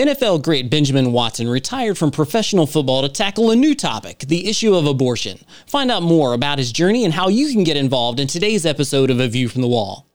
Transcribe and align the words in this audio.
NFL 0.00 0.42
great 0.42 0.70
Benjamin 0.70 1.12
Watson 1.12 1.46
retired 1.46 1.98
from 1.98 2.10
professional 2.10 2.66
football 2.66 3.02
to 3.02 3.08
tackle 3.10 3.50
a 3.50 3.54
new 3.54 3.74
topic, 3.74 4.20
the 4.20 4.48
issue 4.48 4.74
of 4.74 4.86
abortion. 4.86 5.38
Find 5.66 5.90
out 5.90 6.02
more 6.02 6.32
about 6.32 6.56
his 6.56 6.72
journey 6.72 7.04
and 7.04 7.12
how 7.12 7.28
you 7.28 7.52
can 7.52 7.64
get 7.64 7.76
involved 7.76 8.18
in 8.18 8.26
today's 8.26 8.64
episode 8.64 9.10
of 9.10 9.20
A 9.20 9.28
View 9.28 9.46
from 9.46 9.60
the 9.60 9.68
Wall. 9.68 10.06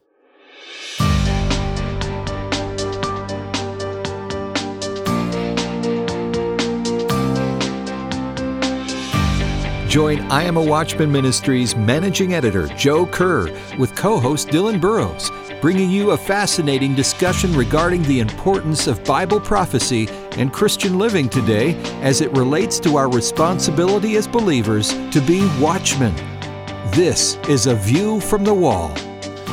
Join 9.87 10.19
I 10.31 10.41
Am 10.45 10.57
a 10.57 10.65
Watchman 10.65 11.11
Ministries 11.11 11.75
managing 11.75 12.33
editor 12.33 12.65
Joe 12.69 13.05
Kerr 13.05 13.55
with 13.77 13.95
co 13.95 14.19
host 14.19 14.47
Dylan 14.47 14.81
Burrows 14.81 15.29
bringing 15.65 15.89
you 15.89 16.11
a 16.11 16.17
fascinating 16.17 16.93
discussion 16.93 17.51
regarding 17.55 18.03
the 18.03 18.19
importance 18.19 18.85
of 18.85 19.03
Bible 19.03 19.39
prophecy 19.39 20.07
and 20.33 20.53
Christian 20.53 20.99
living 20.99 21.27
today 21.27 21.73
as 22.03 22.21
it 22.21 22.31
relates 22.33 22.79
to 22.81 22.97
our 22.97 23.09
responsibility 23.09 24.15
as 24.15 24.27
believers 24.27 24.89
to 25.09 25.19
be 25.21 25.49
watchmen. 25.59 26.13
This 26.91 27.37
is 27.49 27.65
A 27.65 27.73
View 27.73 28.19
from 28.19 28.43
the 28.43 28.53
Wall. 28.53 28.93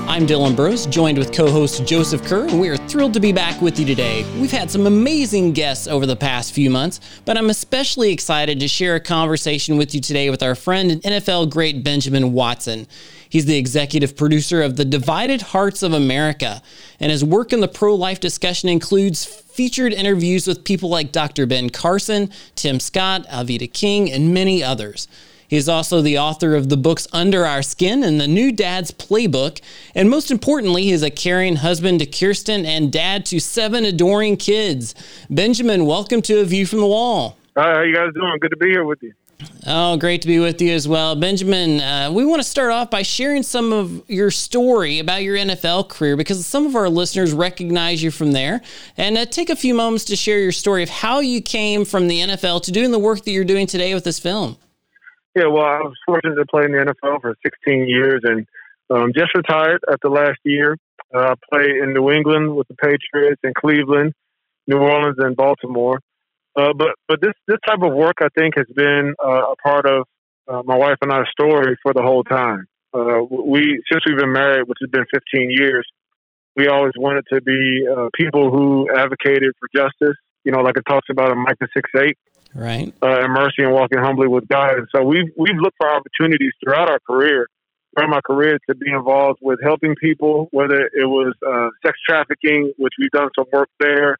I'm 0.08 0.26
Dylan 0.26 0.56
Burrows, 0.56 0.86
joined 0.86 1.16
with 1.16 1.32
co 1.32 1.50
host 1.50 1.86
Joseph 1.86 2.22
Kerr, 2.24 2.46
and 2.46 2.60
we 2.60 2.68
are 2.68 2.76
thrilled 2.76 3.14
to 3.14 3.20
be 3.20 3.32
back 3.32 3.62
with 3.62 3.78
you 3.78 3.86
today. 3.86 4.24
We've 4.40 4.50
had 4.50 4.70
some 4.70 4.86
amazing 4.86 5.52
guests 5.52 5.86
over 5.86 6.06
the 6.06 6.16
past 6.16 6.52
few 6.52 6.68
months, 6.70 7.00
but 7.24 7.38
I'm 7.38 7.48
especially 7.50 8.12
excited 8.12 8.60
to 8.60 8.68
share 8.68 8.96
a 8.96 9.00
conversation 9.00 9.76
with 9.78 9.94
you 9.94 10.00
today 10.00 10.28
with 10.28 10.42
our 10.42 10.54
friend 10.54 10.90
and 10.90 11.02
NFL 11.02 11.50
great 11.50 11.82
Benjamin 11.82 12.32
Watson. 12.32 12.86
He's 13.28 13.46
the 13.46 13.56
executive 13.56 14.14
producer 14.16 14.60
of 14.60 14.76
The 14.76 14.84
Divided 14.84 15.40
Hearts 15.40 15.82
of 15.82 15.94
America, 15.94 16.60
and 17.00 17.10
his 17.10 17.24
work 17.24 17.52
in 17.52 17.60
the 17.60 17.68
pro 17.68 17.94
life 17.94 18.20
discussion 18.20 18.68
includes 18.68 19.24
featured 19.24 19.94
interviews 19.94 20.46
with 20.46 20.64
people 20.64 20.90
like 20.90 21.12
Dr. 21.12 21.46
Ben 21.46 21.70
Carson, 21.70 22.30
Tim 22.54 22.80
Scott, 22.80 23.26
Alveda 23.28 23.72
King, 23.72 24.10
and 24.12 24.34
many 24.34 24.62
others. 24.62 25.08
He 25.52 25.58
is 25.58 25.68
also 25.68 26.00
the 26.00 26.16
author 26.16 26.54
of 26.54 26.70
the 26.70 26.78
books 26.78 27.06
Under 27.12 27.44
Our 27.44 27.60
Skin 27.60 28.02
and 28.02 28.18
The 28.18 28.26
New 28.26 28.52
Dad's 28.52 28.90
Playbook. 28.90 29.60
And 29.94 30.08
most 30.08 30.30
importantly, 30.30 30.84
he 30.84 30.92
is 30.92 31.02
a 31.02 31.10
caring 31.10 31.56
husband 31.56 31.98
to 31.98 32.06
Kirsten 32.06 32.64
and 32.64 32.90
dad 32.90 33.26
to 33.26 33.38
seven 33.38 33.84
adoring 33.84 34.38
kids. 34.38 34.94
Benjamin, 35.28 35.84
welcome 35.84 36.22
to 36.22 36.40
A 36.40 36.44
View 36.46 36.64
from 36.64 36.78
the 36.78 36.86
Wall. 36.86 37.36
Hi, 37.54 37.64
how 37.64 37.78
are 37.80 37.86
you 37.86 37.94
guys 37.94 38.14
doing? 38.14 38.38
Good 38.40 38.52
to 38.52 38.56
be 38.56 38.70
here 38.70 38.86
with 38.86 39.02
you. 39.02 39.12
Oh, 39.66 39.98
great 39.98 40.22
to 40.22 40.26
be 40.26 40.38
with 40.38 40.62
you 40.62 40.72
as 40.72 40.88
well. 40.88 41.16
Benjamin, 41.16 41.82
uh, 41.82 42.10
we 42.10 42.24
want 42.24 42.40
to 42.40 42.48
start 42.48 42.72
off 42.72 42.88
by 42.88 43.02
sharing 43.02 43.42
some 43.42 43.74
of 43.74 44.08
your 44.08 44.30
story 44.30 45.00
about 45.00 45.22
your 45.22 45.36
NFL 45.36 45.90
career 45.90 46.16
because 46.16 46.46
some 46.46 46.64
of 46.64 46.74
our 46.74 46.88
listeners 46.88 47.34
recognize 47.34 48.02
you 48.02 48.10
from 48.10 48.32
there. 48.32 48.62
And 48.96 49.18
uh, 49.18 49.26
take 49.26 49.50
a 49.50 49.56
few 49.56 49.74
moments 49.74 50.06
to 50.06 50.16
share 50.16 50.38
your 50.38 50.52
story 50.52 50.82
of 50.82 50.88
how 50.88 51.20
you 51.20 51.42
came 51.42 51.84
from 51.84 52.08
the 52.08 52.20
NFL 52.20 52.62
to 52.62 52.72
doing 52.72 52.90
the 52.90 52.98
work 52.98 53.26
that 53.26 53.32
you're 53.32 53.44
doing 53.44 53.66
today 53.66 53.92
with 53.92 54.04
this 54.04 54.18
film. 54.18 54.56
Yeah, 55.34 55.46
well, 55.46 55.64
I 55.64 55.80
was 55.80 55.96
fortunate 56.04 56.34
to 56.34 56.44
play 56.44 56.64
in 56.64 56.72
the 56.72 56.78
NFL 56.78 57.22
for 57.22 57.34
16 57.42 57.88
years 57.88 58.20
and 58.24 58.46
um, 58.90 59.12
just 59.16 59.34
retired 59.34 59.80
after 59.90 60.10
last 60.10 60.38
year. 60.44 60.76
Uh, 61.14 61.32
I 61.32 61.34
played 61.50 61.76
in 61.76 61.94
New 61.94 62.10
England 62.10 62.54
with 62.54 62.68
the 62.68 62.74
Patriots, 62.74 63.40
in 63.42 63.52
Cleveland, 63.58 64.12
New 64.66 64.78
Orleans, 64.78 65.16
and 65.18 65.34
Baltimore. 65.34 66.00
Uh, 66.54 66.74
but 66.76 66.90
but 67.08 67.20
this 67.22 67.32
this 67.48 67.56
type 67.66 67.80
of 67.82 67.94
work 67.94 68.16
I 68.20 68.28
think 68.36 68.54
has 68.58 68.66
been 68.76 69.14
uh, 69.24 69.52
a 69.52 69.56
part 69.56 69.86
of 69.86 70.06
uh, 70.48 70.62
my 70.64 70.76
wife 70.76 70.98
and 71.00 71.10
I's 71.10 71.24
story 71.32 71.78
for 71.82 71.94
the 71.94 72.02
whole 72.02 72.24
time. 72.24 72.66
Uh, 72.92 73.22
we 73.22 73.82
since 73.90 74.02
we've 74.06 74.18
been 74.18 74.32
married, 74.32 74.68
which 74.68 74.78
has 74.82 74.90
been 74.90 75.06
15 75.14 75.50
years, 75.50 75.86
we 76.56 76.68
always 76.68 76.92
wanted 76.96 77.24
to 77.32 77.40
be 77.40 77.86
uh, 77.90 78.08
people 78.14 78.50
who 78.50 78.86
advocated 78.94 79.54
for 79.58 79.68
justice. 79.74 80.16
You 80.44 80.52
know, 80.52 80.60
like 80.60 80.76
it 80.76 80.84
talks 80.86 81.08
about 81.10 81.32
in 81.32 81.38
Micah 81.38 81.68
6 81.74 81.90
8. 81.96 82.18
Right. 82.54 82.92
Uh, 83.02 83.24
and 83.24 83.32
mercy 83.32 83.62
and 83.62 83.72
walking 83.72 83.98
humbly 83.98 84.28
with 84.28 84.46
God. 84.48 84.78
And 84.78 84.88
so 84.94 85.02
we've 85.02 85.30
we've 85.36 85.56
looked 85.56 85.76
for 85.78 85.90
opportunities 85.90 86.52
throughout 86.62 86.90
our 86.90 87.00
career, 87.00 87.48
throughout 87.94 88.10
my 88.10 88.20
career, 88.20 88.58
to 88.68 88.74
be 88.74 88.90
involved 88.90 89.38
with 89.42 89.58
helping 89.62 89.94
people, 89.96 90.48
whether 90.52 90.80
it 90.80 91.06
was 91.06 91.34
sex 91.84 91.98
trafficking, 92.06 92.72
which 92.76 92.92
we've 92.98 93.10
done 93.10 93.30
some 93.38 93.46
work 93.52 93.70
there, 93.80 94.18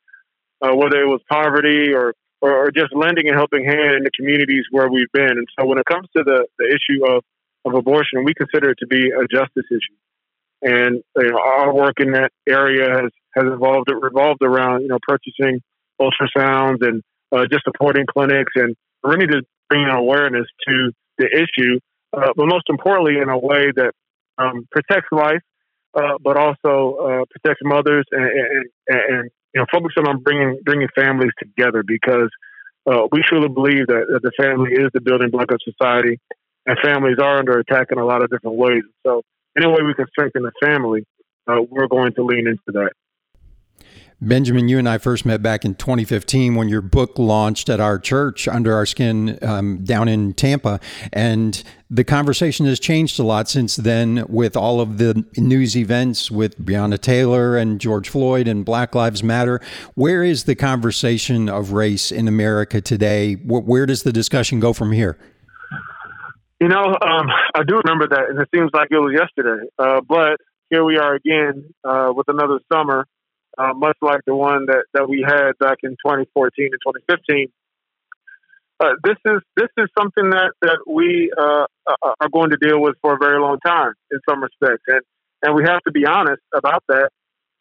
whether 0.60 1.02
it 1.02 1.06
was 1.06 1.20
poverty 1.28 1.92
or 1.92 2.14
or, 2.42 2.66
or 2.66 2.70
just 2.70 2.92
lending 2.94 3.30
a 3.30 3.34
helping 3.34 3.64
hand 3.64 3.94
in 3.94 4.02
the 4.02 4.10
communities 4.10 4.64
where 4.70 4.90
we've 4.90 5.10
been. 5.12 5.30
And 5.30 5.46
so 5.58 5.64
when 5.64 5.78
it 5.78 5.86
comes 5.86 6.08
to 6.16 6.24
the, 6.24 6.46
the 6.58 6.66
issue 6.66 7.06
of, 7.06 7.22
of 7.64 7.74
abortion, 7.74 8.24
we 8.24 8.34
consider 8.34 8.70
it 8.70 8.78
to 8.80 8.86
be 8.86 9.10
a 9.10 9.26
justice 9.30 9.64
issue. 9.70 9.96
And 10.60 11.02
you 11.16 11.30
know, 11.30 11.38
our 11.38 11.72
work 11.72 11.94
in 12.00 12.12
that 12.12 12.32
area 12.46 12.88
has, 12.90 13.10
has 13.34 13.44
evolved, 13.46 13.88
it 13.90 13.94
revolved 13.94 14.42
around, 14.42 14.82
you 14.82 14.88
know, 14.88 14.98
purchasing 15.06 15.62
ultrasounds 16.00 16.86
and 16.86 17.02
uh, 17.32 17.46
just 17.50 17.64
supporting 17.64 18.06
clinics 18.06 18.52
and 18.54 18.76
really 19.02 19.26
just 19.26 19.46
bringing 19.68 19.88
awareness 19.88 20.46
to 20.68 20.92
the 21.18 21.26
issue, 21.26 21.78
uh, 22.16 22.32
but 22.36 22.46
most 22.46 22.64
importantly, 22.68 23.18
in 23.18 23.28
a 23.28 23.38
way 23.38 23.72
that 23.74 23.92
um, 24.38 24.66
protects 24.70 25.08
life, 25.10 25.40
uh, 25.94 26.18
but 26.22 26.36
also 26.36 26.96
uh, 26.96 27.24
protects 27.30 27.60
mothers 27.64 28.04
and, 28.12 28.24
and, 28.24 28.70
and, 28.88 29.30
you 29.54 29.60
know, 29.60 29.66
focusing 29.70 30.06
on 30.06 30.22
bringing 30.22 30.58
bringing 30.64 30.88
families 30.94 31.32
together 31.38 31.82
because 31.86 32.30
uh, 32.86 33.06
we 33.12 33.22
truly 33.28 33.48
believe 33.48 33.86
that, 33.86 34.06
that, 34.08 34.22
the 34.22 34.32
family 34.36 34.72
is 34.72 34.90
the 34.94 35.00
building 35.00 35.30
block 35.30 35.50
of 35.52 35.60
society, 35.62 36.18
and 36.66 36.78
families 36.82 37.18
are 37.18 37.38
under 37.38 37.58
attack 37.58 37.88
in 37.90 37.98
a 37.98 38.04
lot 38.04 38.22
of 38.22 38.30
different 38.30 38.56
ways. 38.56 38.82
So, 39.06 39.22
any 39.56 39.66
way 39.66 39.82
we 39.84 39.94
can 39.94 40.06
strengthen 40.08 40.42
the 40.42 40.52
family, 40.64 41.04
uh, 41.46 41.60
we're 41.68 41.88
going 41.88 42.14
to 42.14 42.24
lean 42.24 42.46
into 42.46 42.72
that. 42.72 42.92
Benjamin, 44.22 44.68
you 44.68 44.78
and 44.78 44.88
I 44.88 44.98
first 44.98 45.26
met 45.26 45.42
back 45.42 45.64
in 45.64 45.74
2015 45.74 46.54
when 46.54 46.68
your 46.68 46.80
book 46.80 47.18
launched 47.18 47.68
at 47.68 47.80
our 47.80 47.98
church, 47.98 48.46
Under 48.46 48.72
Our 48.72 48.86
Skin, 48.86 49.36
um, 49.42 49.82
down 49.82 50.06
in 50.06 50.32
Tampa. 50.32 50.78
And 51.12 51.60
the 51.90 52.04
conversation 52.04 52.64
has 52.66 52.78
changed 52.78 53.18
a 53.18 53.24
lot 53.24 53.48
since 53.48 53.74
then 53.74 54.24
with 54.28 54.56
all 54.56 54.80
of 54.80 54.98
the 54.98 55.24
news 55.36 55.76
events 55.76 56.30
with 56.30 56.56
Breonna 56.56 57.00
Taylor 57.00 57.56
and 57.56 57.80
George 57.80 58.08
Floyd 58.08 58.46
and 58.46 58.64
Black 58.64 58.94
Lives 58.94 59.24
Matter. 59.24 59.60
Where 59.96 60.22
is 60.22 60.44
the 60.44 60.54
conversation 60.54 61.48
of 61.48 61.72
race 61.72 62.12
in 62.12 62.28
America 62.28 62.80
today? 62.80 63.34
Where 63.34 63.86
does 63.86 64.04
the 64.04 64.12
discussion 64.12 64.60
go 64.60 64.72
from 64.72 64.92
here? 64.92 65.18
You 66.60 66.68
know, 66.68 66.84
um, 66.84 67.26
I 67.56 67.64
do 67.66 67.80
remember 67.84 68.06
that, 68.06 68.30
and 68.30 68.40
it 68.40 68.48
seems 68.54 68.70
like 68.72 68.86
it 68.92 68.98
was 68.98 69.18
yesterday. 69.18 69.66
Uh, 69.80 70.00
but 70.08 70.36
here 70.70 70.84
we 70.84 70.96
are 70.96 71.16
again 71.16 71.64
uh, 71.82 72.12
with 72.14 72.28
another 72.28 72.60
summer 72.72 73.04
uh, 73.58 73.72
much 73.74 73.96
like 74.00 74.20
the 74.26 74.34
one 74.34 74.66
that, 74.66 74.84
that 74.94 75.08
we 75.08 75.24
had 75.26 75.52
back 75.58 75.78
in 75.82 75.90
2014 75.90 76.70
and 76.72 76.80
2015. 76.84 77.48
Uh, 78.80 78.94
this 79.04 79.16
is 79.26 79.40
this 79.56 79.68
is 79.78 79.88
something 79.96 80.30
that 80.30 80.52
that 80.60 80.78
we 80.88 81.30
uh, 81.38 81.66
are 82.02 82.28
going 82.32 82.50
to 82.50 82.56
deal 82.56 82.80
with 82.80 82.96
for 83.00 83.14
a 83.14 83.18
very 83.18 83.40
long 83.40 83.58
time 83.64 83.92
in 84.10 84.18
some 84.28 84.42
respects, 84.42 84.82
and 84.88 85.02
and 85.42 85.54
we 85.54 85.62
have 85.62 85.80
to 85.82 85.92
be 85.92 86.04
honest 86.04 86.42
about 86.52 86.82
that. 86.88 87.10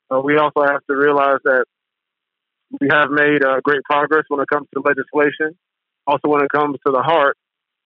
Uh, 0.09 0.19
we 0.19 0.37
also 0.37 0.61
have 0.61 0.81
to 0.89 0.95
realize 0.95 1.37
that 1.43 1.65
we 2.79 2.87
have 2.89 3.11
made 3.11 3.43
uh, 3.43 3.59
great 3.63 3.83
progress 3.83 4.23
when 4.29 4.39
it 4.39 4.47
comes 4.51 4.67
to 4.73 4.81
legislation, 4.81 5.55
also 6.07 6.27
when 6.27 6.43
it 6.43 6.49
comes 6.49 6.77
to 6.87 6.91
the 6.91 7.03
heart. 7.03 7.37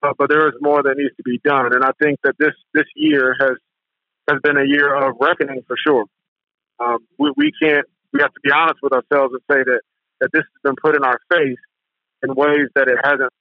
Uh, 0.01 0.13
but 0.17 0.29
there 0.29 0.47
is 0.47 0.53
more 0.61 0.83
that 0.83 0.95
needs 0.95 1.15
to 1.17 1.23
be 1.23 1.41
done, 1.43 1.73
and 1.73 1.83
I 1.83 1.91
think 2.01 2.19
that 2.23 2.35
this 2.39 2.53
this 2.73 2.85
year 2.95 3.35
has 3.39 3.57
has 4.29 4.39
been 4.43 4.57
a 4.57 4.65
year 4.65 4.95
of 4.95 5.15
reckoning 5.19 5.63
for 5.67 5.75
sure. 5.75 6.05
Um, 6.79 6.99
we, 7.17 7.31
we 7.35 7.51
can't 7.61 7.85
we 8.15 8.21
have 8.21 8.33
to 8.33 8.39
be 8.41 8.51
honest 8.51 8.79
with 8.81 8.93
ourselves 8.93 9.33
and 9.35 9.43
say 9.51 9.59
that, 9.59 9.81
that 10.21 10.29
this 10.31 10.43
has 10.47 10.61
been 10.63 10.75
put 10.81 10.95
in 10.95 11.03
our 11.03 11.19
face 11.29 11.59
in 12.23 12.33
ways 12.33 12.71
that 12.75 12.87
it 12.87 12.97
hasn't 13.03 13.31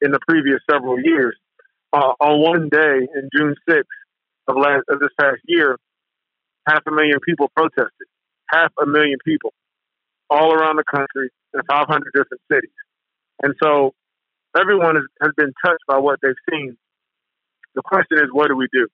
in 0.00 0.12
the 0.12 0.20
previous 0.26 0.60
several 0.70 0.98
years. 0.98 1.36
Uh, 1.92 2.16
on 2.20 2.40
one 2.40 2.68
day 2.70 3.04
in 3.04 3.28
June 3.36 3.54
6th 3.68 3.82
of, 4.48 4.56
last, 4.56 4.84
of 4.88 4.98
this 5.00 5.12
past 5.20 5.40
year, 5.46 5.76
half 6.66 6.80
a 6.86 6.90
million 6.90 7.18
people 7.20 7.50
protested. 7.54 8.08
Half 8.50 8.72
a 8.80 8.86
million 8.86 9.18
people 9.26 9.52
all 10.30 10.54
around 10.54 10.76
the 10.76 10.84
country 10.84 11.28
in 11.52 11.60
500 11.68 12.04
different 12.14 12.40
cities. 12.50 12.76
And 13.42 13.54
so 13.62 13.92
everyone 14.58 14.96
has, 14.96 15.04
has 15.20 15.32
been 15.36 15.52
touched 15.64 15.84
by 15.86 15.98
what 15.98 16.18
they've 16.22 16.42
seen. 16.50 16.78
The 17.74 17.82
question 17.82 18.18
is, 18.18 18.30
what 18.32 18.48
do 18.48 18.56
we 18.56 18.68
do? 18.72 18.88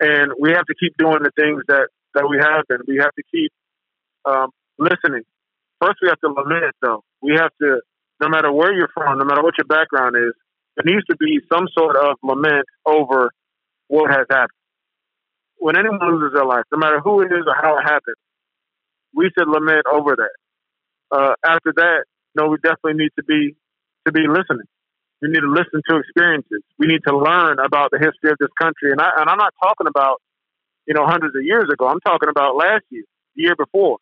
And 0.00 0.32
we 0.38 0.50
have 0.50 0.66
to 0.66 0.74
keep 0.78 0.96
doing 0.98 1.22
the 1.22 1.32
things 1.34 1.62
that, 1.68 1.88
that 2.14 2.28
we 2.28 2.36
have 2.38 2.64
been. 2.68 2.80
We 2.86 2.98
have 2.98 3.14
to 3.14 3.22
keep 3.32 3.52
um, 4.28 4.50
listening. 4.78 5.22
First, 5.80 5.98
we 6.02 6.08
have 6.08 6.20
to 6.20 6.28
lament, 6.28 6.74
though. 6.82 7.04
We 7.22 7.32
have 7.34 7.50
to, 7.62 7.80
no 8.20 8.28
matter 8.28 8.52
where 8.52 8.72
you're 8.72 8.90
from, 8.92 9.18
no 9.18 9.24
matter 9.24 9.42
what 9.42 9.54
your 9.58 9.66
background 9.66 10.16
is, 10.16 10.34
there 10.76 10.92
needs 10.92 11.06
to 11.06 11.16
be 11.16 11.40
some 11.52 11.66
sort 11.76 11.96
of 11.96 12.16
lament 12.22 12.66
over 12.86 13.32
what 13.88 14.10
has 14.10 14.26
happened. 14.30 14.58
When 15.56 15.76
anyone 15.76 15.98
loses 16.02 16.34
their 16.34 16.44
life, 16.44 16.64
no 16.70 16.78
matter 16.78 17.00
who 17.00 17.22
it 17.22 17.32
is 17.32 17.44
or 17.46 17.54
how 17.54 17.78
it 17.78 17.82
happened, 17.82 18.16
we 19.14 19.30
should 19.36 19.48
lament 19.48 19.86
over 19.92 20.14
that. 20.16 20.36
Uh, 21.10 21.34
after 21.44 21.72
that, 21.74 22.04
know, 22.38 22.48
we 22.48 22.56
definitely 22.62 22.94
need 22.94 23.12
to 23.18 23.24
be 23.24 23.58
to 24.06 24.12
be 24.12 24.30
listening. 24.30 24.70
We 25.20 25.28
need 25.28 25.42
to 25.42 25.50
listen 25.50 25.82
to 25.90 25.98
experiences. 25.98 26.62
We 26.78 26.86
need 26.86 27.02
to 27.06 27.16
learn 27.16 27.58
about 27.58 27.90
the 27.90 27.98
history 27.98 28.30
of 28.30 28.38
this 28.38 28.54
country. 28.54 28.92
And, 28.92 29.00
I, 29.00 29.10
and 29.18 29.28
I'm 29.28 29.36
not 29.36 29.52
talking 29.60 29.88
about, 29.88 30.22
you 30.86 30.94
know, 30.94 31.04
hundreds 31.04 31.34
of 31.34 31.42
years 31.42 31.66
ago. 31.72 31.88
I'm 31.88 31.98
talking 32.06 32.28
about 32.30 32.54
last 32.54 32.84
year, 32.90 33.02
the 33.34 33.42
year 33.42 33.56
before 33.56 33.98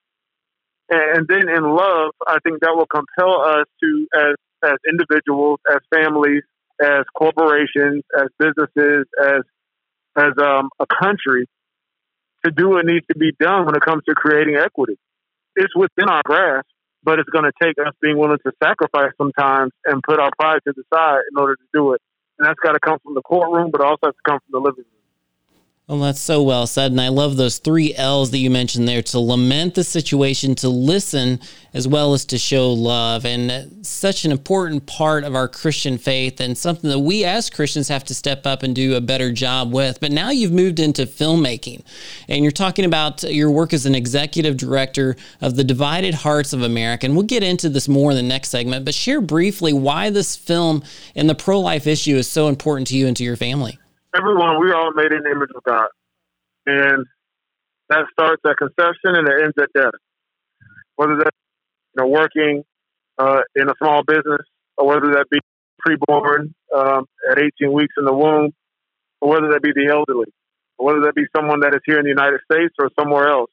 and 0.91 1.27
then 1.29 1.49
in 1.49 1.65
love, 1.65 2.13
I 2.27 2.39
think 2.45 2.61
that 2.61 2.75
will 2.77 2.87
compel 2.87 3.41
us 3.43 3.67
to, 3.83 4.07
as 4.17 4.35
as 4.65 4.79
individuals, 4.89 5.61
as 5.71 5.79
families, 5.95 6.43
as 6.83 7.05
corporations, 7.17 8.03
as 8.19 8.29
businesses, 8.39 9.07
as 9.23 9.43
as 10.17 10.33
um, 10.41 10.71
a 10.81 10.87
country, 10.87 11.47
to 12.45 12.51
do 12.51 12.71
what 12.71 12.87
needs 12.87 13.07
to 13.09 13.19
be 13.19 13.33
done 13.39 13.67
when 13.67 13.75
it 13.75 13.83
comes 13.83 14.03
to 14.09 14.15
creating 14.15 14.57
equity. 14.57 14.97
It's 15.57 15.75
within 15.77 16.09
our 16.09 16.23
grasp, 16.25 16.67
but 17.03 17.19
it's 17.19 17.29
going 17.31 17.45
to 17.45 17.53
take 17.63 17.79
us 17.79 17.93
being 18.01 18.19
willing 18.19 18.39
to 18.47 18.53
sacrifice 18.63 19.13
sometimes 19.19 19.73
and 19.85 20.03
put 20.03 20.21
our 20.21 20.31
pride 20.39 20.61
to 20.67 20.73
the 20.77 20.85
side 20.93 21.21
in 21.31 21.39
order 21.39 21.57
to 21.57 21.65
do 21.73 21.93
it. 21.93 22.01
And 22.39 22.47
that's 22.47 22.61
got 22.61 22.73
to 22.73 22.81
come 22.81 22.99
from 23.03 23.15
the 23.15 23.23
courtroom, 23.23 23.71
but 23.71 23.81
also 23.81 24.07
has 24.07 24.15
to 24.15 24.31
come 24.31 24.39
from 24.41 24.53
the 24.53 24.61
living 24.61 24.85
room. 24.85 24.96
Well, 25.89 26.01
that's 26.01 26.19
so 26.19 26.43
well 26.43 26.67
said. 26.67 26.91
And 26.91 27.01
I 27.01 27.11
love 27.11 27.37
those 27.37 27.59
three 27.59 27.95
L's 27.95 28.33
that 28.33 28.39
you 28.39 28.51
mentioned 28.51 28.89
there 28.89 29.03
to 29.03 29.21
lament 29.21 29.77
the 29.77 29.85
situation, 29.85 30.57
to 30.57 30.69
listen, 30.69 31.39
as 31.73 31.87
well 31.87 32.13
as 32.13 32.25
to 32.25 32.39
show 32.39 32.73
love. 32.73 33.25
And 33.25 33.87
such 33.87 34.25
an 34.25 34.33
important 34.33 34.87
part 34.87 35.23
of 35.23 35.37
our 35.37 35.47
Christian 35.47 35.97
faith 35.97 36.41
and 36.41 36.59
something 36.59 36.91
that 36.91 36.99
we 36.99 37.25
as 37.25 37.51
Christians 37.51 37.87
have 37.87 38.03
to 38.07 38.17
step 38.17 38.49
up 38.49 38.65
and 38.65 38.75
do 38.75 38.97
a 38.97 39.01
better 39.01 39.31
job 39.31 39.73
with. 39.73 40.01
But 40.01 40.11
now 40.11 40.31
you've 40.31 40.51
moved 40.51 40.81
into 40.81 41.07
filmmaking 41.07 41.85
and 42.29 42.43
you're 42.43 42.51
talking 42.51 42.85
about 42.85 43.23
your 43.23 43.53
work 43.53 43.73
as 43.73 43.87
an 43.87 43.95
executive 43.95 44.57
director 44.57 45.15
of 45.41 45.55
the 45.55 45.63
Divided 45.63 46.15
Hearts 46.15 46.53
of 46.53 46.63
America. 46.63 47.07
And 47.07 47.15
we'll 47.15 47.27
get 47.27 47.45
into 47.45 47.69
this 47.69 47.87
more 47.87 48.11
in 48.11 48.17
the 48.17 48.25
next 48.25 48.49
segment, 48.49 48.85
but 48.85 48.95
share 48.97 49.21
briefly 49.21 49.73
why 49.73 50.11
this 50.11 50.35
film 50.35 50.83
and 51.15 51.31
the 51.31 51.37
pro 51.37 51.61
life 51.61 51.87
issue 51.87 52.17
is 52.17 52.29
so 52.29 52.49
important 52.49 52.89
to 52.89 52.97
you 52.97 53.07
and 53.07 53.17
to 53.19 53.23
your 53.23 53.37
family 53.37 53.79
everyone, 54.17 54.61
we 54.61 54.73
all 54.73 54.93
made 54.95 55.13
in 55.13 55.23
the 55.23 55.31
image 55.31 55.51
of 55.55 55.63
God. 55.63 55.89
And 56.67 57.07
that 57.89 58.07
starts 58.13 58.43
at 58.45 58.57
conception 58.57 59.15
and 59.15 59.29
it 59.29 59.43
ends 59.43 59.55
at 59.61 59.69
death. 59.75 59.95
Whether 60.97 61.19
that's 61.19 61.37
you 61.95 62.03
know, 62.03 62.09
working 62.09 62.65
uh, 63.19 63.41
in 63.55 63.69
a 63.69 63.75
small 63.79 64.03
business 64.05 64.43
or 64.77 64.87
whether 64.87 65.13
that 65.13 65.27
be 65.31 65.39
preborn 65.87 66.53
um, 66.75 67.07
at 67.31 67.39
18 67.39 67.73
weeks 67.73 67.95
in 67.99 68.05
the 68.05 68.15
womb 68.15 68.53
or 69.21 69.31
whether 69.31 69.53
that 69.53 69.63
be 69.63 69.73
the 69.75 69.91
elderly 69.93 70.33
or 70.79 70.87
whether 70.87 71.01
that 71.03 71.15
be 71.15 71.25
someone 71.37 71.61
that 71.61 71.75
is 71.75 71.81
here 71.85 71.99
in 71.99 72.05
the 72.05 72.11
United 72.11 72.41
States 72.51 72.75
or 72.79 72.91
somewhere 72.99 73.29
else. 73.29 73.51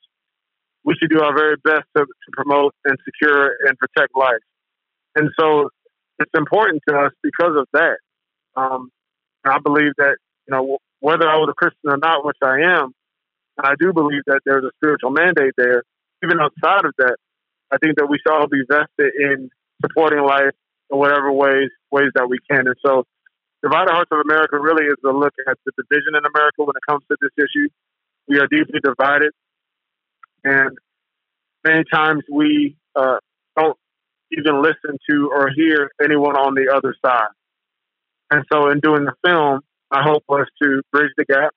We 0.83 0.95
should 1.00 1.12
do 1.12 1.21
our 1.21 1.33
very 1.36 1.56
best 1.63 1.86
to, 1.95 2.04
to 2.04 2.30
promote 2.33 2.74
and 2.83 2.98
secure 3.06 3.54
and 3.68 3.77
protect 3.77 4.15
life. 4.18 4.44
And 5.15 5.30
so 5.39 5.69
it's 6.19 6.31
important 6.36 6.81
to 6.89 6.95
us 6.98 7.12
because 7.21 7.56
of 7.57 7.68
that. 7.74 7.98
Um, 8.56 8.89
I 9.45 9.60
believe 9.60 9.92
that 9.98 10.18
you 10.48 10.56
know, 10.56 10.78
whether 11.00 11.28
I 11.28 11.36
was 11.38 11.50
a 11.50 11.54
Christian 11.54 11.90
or 11.90 11.98
not, 11.98 12.25
which 12.25 12.38
I 12.44 12.62
am, 12.62 12.94
and 13.57 13.68
I 13.68 13.74
do 13.80 13.94
believe 13.94 14.24
that 14.28 14.42
there's 14.45 14.63
a 14.63 14.72
spiritual 14.78 15.12
mandate 15.12 15.54
there. 15.57 15.84
Even 16.24 16.40
outside 16.40 16.86
of 16.86 16.94
that, 16.98 17.18
I 17.72 17.78
think 17.78 17.98
that 17.98 18.07
we 18.07 18.18
should 18.18 18.34
all 18.34 18.48
be 18.48 18.63
vested 18.68 19.13
in 19.19 19.50
supporting 19.81 20.24
life 20.24 20.56
in 20.92 20.98
whatever 20.98 21.31
ways 21.31 21.69
ways 21.92 22.12
that 22.16 22.30
we 22.30 22.40
can. 22.50 22.68
And 22.68 22.75
so, 22.86 23.06
Divided 23.62 23.92
Hearts 23.92 24.12
of 24.12 24.19
America 24.19 24.60
really 24.60 24.86
is 24.86 24.98
a 25.06 25.12
look 25.12 25.34
at 25.48 25.57
the 25.66 25.72
division 25.78 26.16
in 26.16 26.25
America 26.25 26.63
when 26.63 26.75
it 26.75 26.86
comes 26.88 27.04
to 27.10 27.18
this 27.22 27.31
issue. 27.38 27.69
We 28.28 28.39
are 28.39 28.48
deeply 28.48 28.80
divided, 28.84 29.31
and 30.44 30.78
many 31.63 31.84
times 31.92 32.24
we 32.31 32.75
uh, 32.96 33.18
don't 33.57 33.78
even 34.31 34.62
listen 34.62 34.98
to 35.10 35.30
or 35.31 35.50
hear 35.56 35.92
anyone 36.01 36.36
on 36.36 36.56
the 36.56 36.74
other 36.74 36.96
side. 37.06 37.31
And 38.31 38.46
so, 38.51 38.69
in 38.69 38.80
doing 38.80 39.06
the 39.06 39.13
film, 39.25 39.62
my 39.94 40.01
hope 40.04 40.24
was 40.28 40.48
to 40.62 40.81
bridge 40.92 41.12
the 41.18 41.25
gap, 41.25 41.51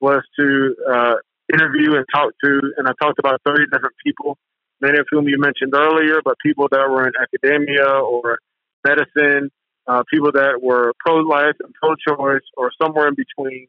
was 0.00 0.22
to 0.38 0.76
uh, 0.88 1.14
interview 1.52 1.96
and 1.96 2.06
talk 2.14 2.32
to, 2.44 2.60
and 2.76 2.86
I 2.86 2.92
talked 3.02 3.18
about 3.18 3.40
30 3.44 3.64
different 3.72 3.96
people, 4.04 4.38
many 4.80 4.98
of 4.98 5.06
whom 5.10 5.26
you 5.26 5.38
mentioned 5.38 5.74
earlier, 5.74 6.20
but 6.24 6.36
people 6.38 6.68
that 6.70 6.88
were 6.88 7.06
in 7.08 7.12
academia 7.20 7.88
or 7.88 8.38
medicine, 8.86 9.50
uh, 9.88 10.04
people 10.08 10.30
that 10.32 10.62
were 10.62 10.92
pro-life 11.04 11.56
and 11.60 11.74
pro-choice 11.74 12.44
or 12.56 12.70
somewhere 12.80 13.08
in 13.08 13.14
between. 13.14 13.66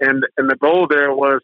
And, 0.00 0.24
and 0.36 0.50
the 0.50 0.56
goal 0.56 0.88
there 0.90 1.12
was 1.12 1.42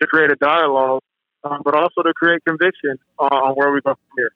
to 0.00 0.06
create 0.06 0.30
a 0.30 0.36
dialogue, 0.36 1.02
um, 1.44 1.60
but 1.62 1.74
also 1.74 2.02
to 2.02 2.14
create 2.14 2.42
conviction 2.46 2.98
on, 3.18 3.30
on 3.30 3.54
where 3.54 3.70
we 3.70 3.82
go 3.82 3.92
from 3.92 4.16
here. 4.16 4.32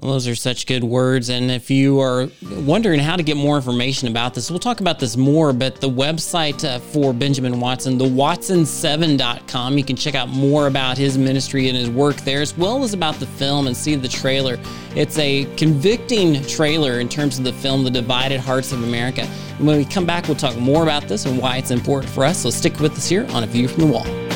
Well, 0.00 0.12
those 0.12 0.28
are 0.28 0.36
such 0.36 0.66
good 0.66 0.84
words. 0.84 1.28
And 1.28 1.50
if 1.50 1.72
you 1.72 1.98
are 1.98 2.28
wondering 2.52 3.00
how 3.00 3.16
to 3.16 3.22
get 3.24 3.36
more 3.36 3.56
information 3.56 4.06
about 4.06 4.32
this, 4.32 4.48
we'll 4.48 4.60
talk 4.60 4.80
about 4.80 5.00
this 5.00 5.16
more. 5.16 5.52
But 5.52 5.80
the 5.80 5.90
website 5.90 6.64
uh, 6.64 6.78
for 6.78 7.12
Benjamin 7.12 7.58
Watson, 7.58 7.98
the 7.98 8.04
watson7.com, 8.04 9.76
you 9.76 9.82
can 9.82 9.96
check 9.96 10.14
out 10.14 10.28
more 10.28 10.68
about 10.68 10.96
his 10.98 11.18
ministry 11.18 11.68
and 11.68 11.76
his 11.76 11.90
work 11.90 12.14
there, 12.18 12.40
as 12.40 12.56
well 12.56 12.84
as 12.84 12.94
about 12.94 13.16
the 13.16 13.26
film 13.26 13.66
and 13.66 13.76
see 13.76 13.96
the 13.96 14.06
trailer. 14.06 14.56
It's 14.94 15.18
a 15.18 15.52
convicting 15.56 16.44
trailer 16.44 17.00
in 17.00 17.08
terms 17.08 17.38
of 17.38 17.44
the 17.44 17.52
film, 17.52 17.82
The 17.82 17.90
Divided 17.90 18.38
Hearts 18.38 18.70
of 18.70 18.84
America. 18.84 19.22
And 19.58 19.66
when 19.66 19.78
we 19.78 19.84
come 19.84 20.06
back, 20.06 20.28
we'll 20.28 20.36
talk 20.36 20.56
more 20.58 20.84
about 20.84 21.08
this 21.08 21.26
and 21.26 21.42
why 21.42 21.56
it's 21.56 21.72
important 21.72 22.12
for 22.12 22.24
us. 22.24 22.38
So 22.38 22.50
stick 22.50 22.78
with 22.78 22.92
us 22.92 23.08
here 23.08 23.26
on 23.30 23.42
A 23.42 23.48
View 23.48 23.66
from 23.66 23.80
the 23.80 23.92
Wall. 23.92 24.27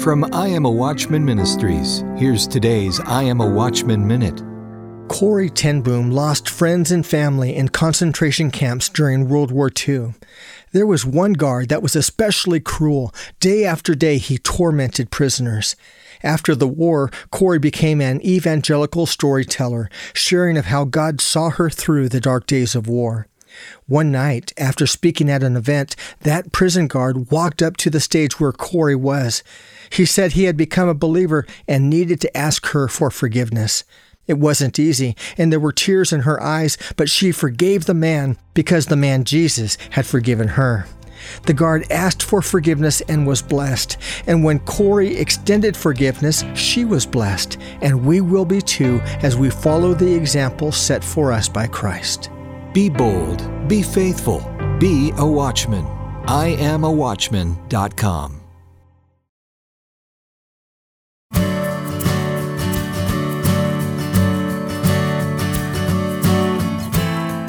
From 0.00 0.24
I 0.32 0.48
Am 0.48 0.64
a 0.64 0.70
Watchman 0.70 1.26
Ministries, 1.26 2.04
here's 2.16 2.48
today's 2.48 2.98
I 3.00 3.24
Am 3.24 3.42
a 3.42 3.46
Watchman 3.46 4.06
Minute. 4.06 4.42
Corrie 5.08 5.50
ten 5.50 5.82
Boom 5.82 6.10
lost 6.10 6.48
friends 6.48 6.90
and 6.90 7.04
family 7.04 7.54
in 7.54 7.68
concentration 7.68 8.50
camps 8.50 8.88
during 8.88 9.28
World 9.28 9.50
War 9.52 9.70
II. 9.86 10.14
There 10.72 10.86
was 10.86 11.04
one 11.04 11.34
guard 11.34 11.68
that 11.68 11.82
was 11.82 11.94
especially 11.94 12.60
cruel. 12.60 13.14
Day 13.40 13.66
after 13.66 13.94
day, 13.94 14.16
he 14.16 14.38
tormented 14.38 15.10
prisoners. 15.10 15.76
After 16.22 16.54
the 16.54 16.66
war, 16.66 17.10
Corey 17.30 17.58
became 17.58 18.00
an 18.00 18.24
evangelical 18.24 19.04
storyteller, 19.04 19.90
sharing 20.14 20.56
of 20.56 20.64
how 20.64 20.86
God 20.86 21.20
saw 21.20 21.50
her 21.50 21.68
through 21.68 22.08
the 22.08 22.20
dark 22.20 22.46
days 22.46 22.74
of 22.74 22.88
war. 22.88 23.26
One 23.86 24.10
night, 24.12 24.52
after 24.56 24.86
speaking 24.86 25.30
at 25.30 25.42
an 25.42 25.56
event, 25.56 25.96
that 26.20 26.52
prison 26.52 26.86
guard 26.86 27.30
walked 27.30 27.62
up 27.62 27.76
to 27.78 27.90
the 27.90 28.00
stage 28.00 28.38
where 28.38 28.52
Corrie 28.52 28.96
was. 28.96 29.42
He 29.90 30.04
said 30.04 30.32
he 30.32 30.44
had 30.44 30.56
become 30.56 30.88
a 30.88 30.94
believer 30.94 31.46
and 31.66 31.90
needed 31.90 32.20
to 32.20 32.36
ask 32.36 32.66
her 32.66 32.88
for 32.88 33.10
forgiveness. 33.10 33.84
It 34.26 34.38
wasn't 34.38 34.78
easy, 34.78 35.16
and 35.36 35.50
there 35.50 35.58
were 35.58 35.72
tears 35.72 36.12
in 36.12 36.20
her 36.20 36.40
eyes, 36.40 36.78
but 36.96 37.10
she 37.10 37.32
forgave 37.32 37.86
the 37.86 37.94
man 37.94 38.36
because 38.54 38.86
the 38.86 38.96
man 38.96 39.24
Jesus 39.24 39.76
had 39.90 40.06
forgiven 40.06 40.48
her. 40.48 40.86
The 41.46 41.52
guard 41.52 41.90
asked 41.90 42.22
for 42.22 42.42
forgiveness 42.42 43.00
and 43.02 43.26
was 43.26 43.42
blessed. 43.42 43.96
And 44.26 44.44
when 44.44 44.60
Corrie 44.60 45.16
extended 45.16 45.76
forgiveness, 45.76 46.44
she 46.54 46.84
was 46.84 47.06
blessed. 47.06 47.58
And 47.82 48.06
we 48.06 48.20
will 48.20 48.44
be 48.44 48.60
too 48.60 49.00
as 49.22 49.36
we 49.36 49.50
follow 49.50 49.94
the 49.94 50.14
example 50.14 50.72
set 50.72 51.04
for 51.04 51.32
us 51.32 51.48
by 51.48 51.66
Christ. 51.66 52.30
Be 52.72 52.88
bold, 52.88 53.68
be 53.68 53.82
faithful, 53.82 54.48
be 54.78 55.12
a 55.16 55.26
watchman. 55.26 55.84
I 56.26 56.56
am 56.60 56.84
a 56.84 56.90
watchman.com. 56.90 58.36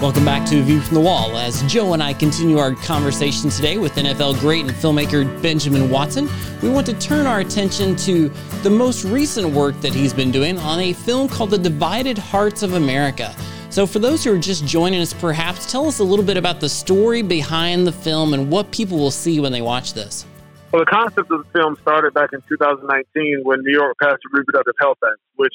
Welcome 0.01 0.25
back 0.25 0.49
to 0.49 0.59
View 0.63 0.81
from 0.81 0.95
the 0.95 1.01
Wall 1.01 1.37
as 1.37 1.61
Joe 1.71 1.93
and 1.93 2.01
I 2.01 2.13
continue 2.13 2.57
our 2.57 2.73
conversation 2.73 3.51
today 3.51 3.77
with 3.77 3.93
NFL 3.93 4.39
great 4.39 4.65
and 4.65 4.71
filmmaker 4.71 5.39
Benjamin 5.43 5.91
Watson. 5.91 6.27
We 6.63 6.69
want 6.69 6.87
to 6.87 6.93
turn 6.93 7.27
our 7.27 7.41
attention 7.41 7.95
to 7.97 8.29
the 8.63 8.71
most 8.71 9.05
recent 9.05 9.53
work 9.53 9.79
that 9.81 9.93
he's 9.93 10.15
been 10.15 10.31
doing 10.31 10.57
on 10.57 10.79
a 10.79 10.93
film 10.93 11.29
called 11.29 11.51
The 11.51 11.59
Divided 11.59 12.17
Hearts 12.17 12.63
of 12.63 12.73
America. 12.73 13.35
So, 13.71 13.87
for 13.87 13.99
those 13.99 14.25
who 14.25 14.33
are 14.33 14.37
just 14.37 14.65
joining 14.65 14.99
us, 14.99 15.13
perhaps 15.13 15.71
tell 15.71 15.87
us 15.87 15.99
a 15.99 16.03
little 16.03 16.25
bit 16.25 16.35
about 16.35 16.59
the 16.59 16.67
story 16.67 17.21
behind 17.21 17.87
the 17.87 17.93
film 17.93 18.33
and 18.33 18.51
what 18.51 18.69
people 18.71 18.97
will 18.97 19.11
see 19.11 19.39
when 19.39 19.53
they 19.53 19.61
watch 19.61 19.93
this. 19.93 20.25
Well, 20.73 20.81
the 20.81 20.91
concept 20.91 21.31
of 21.31 21.45
the 21.45 21.49
film 21.53 21.77
started 21.81 22.13
back 22.13 22.31
in 22.33 22.41
2019 22.49 23.41
when 23.43 23.61
New 23.61 23.71
York 23.71 23.95
passed 24.01 24.19
a 24.25 24.37
reproductive 24.37 24.73
health 24.77 24.97
act, 25.05 25.19
which 25.35 25.53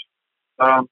um, 0.59 0.89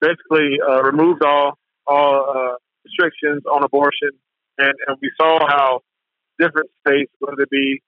basically 0.00 0.56
uh, 0.66 0.82
removed 0.82 1.22
all 1.22 1.58
all 1.86 2.24
uh, 2.24 2.56
restrictions 2.86 3.42
on 3.44 3.62
abortion, 3.62 4.10
and, 4.56 4.72
and 4.86 4.96
we 5.02 5.10
saw 5.20 5.46
how 5.46 5.80
different 6.38 6.70
states, 6.80 7.12
whether 7.18 7.42
it 7.42 7.50
be 7.50 7.82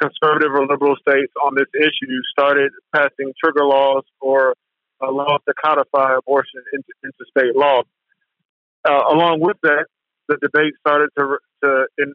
conservative 0.00 0.52
or 0.52 0.66
liberal 0.66 0.96
states 0.96 1.32
on 1.44 1.54
this 1.54 1.68
issue, 1.78 2.22
started 2.32 2.72
passing 2.94 3.34
trigger 3.42 3.66
laws 3.66 4.04
or 4.18 4.54
uh, 5.02 5.12
laws 5.12 5.40
to 5.46 5.52
codify 5.62 6.16
abortion 6.16 6.62
into, 6.72 6.88
into 7.04 7.24
state 7.36 7.54
law. 7.54 7.82
Uh, 8.86 9.02
along 9.12 9.40
with 9.40 9.56
that, 9.62 9.86
the 10.28 10.36
debate 10.40 10.74
started 10.80 11.10
to 11.18 11.38
to 11.64 11.86
in, 11.98 12.12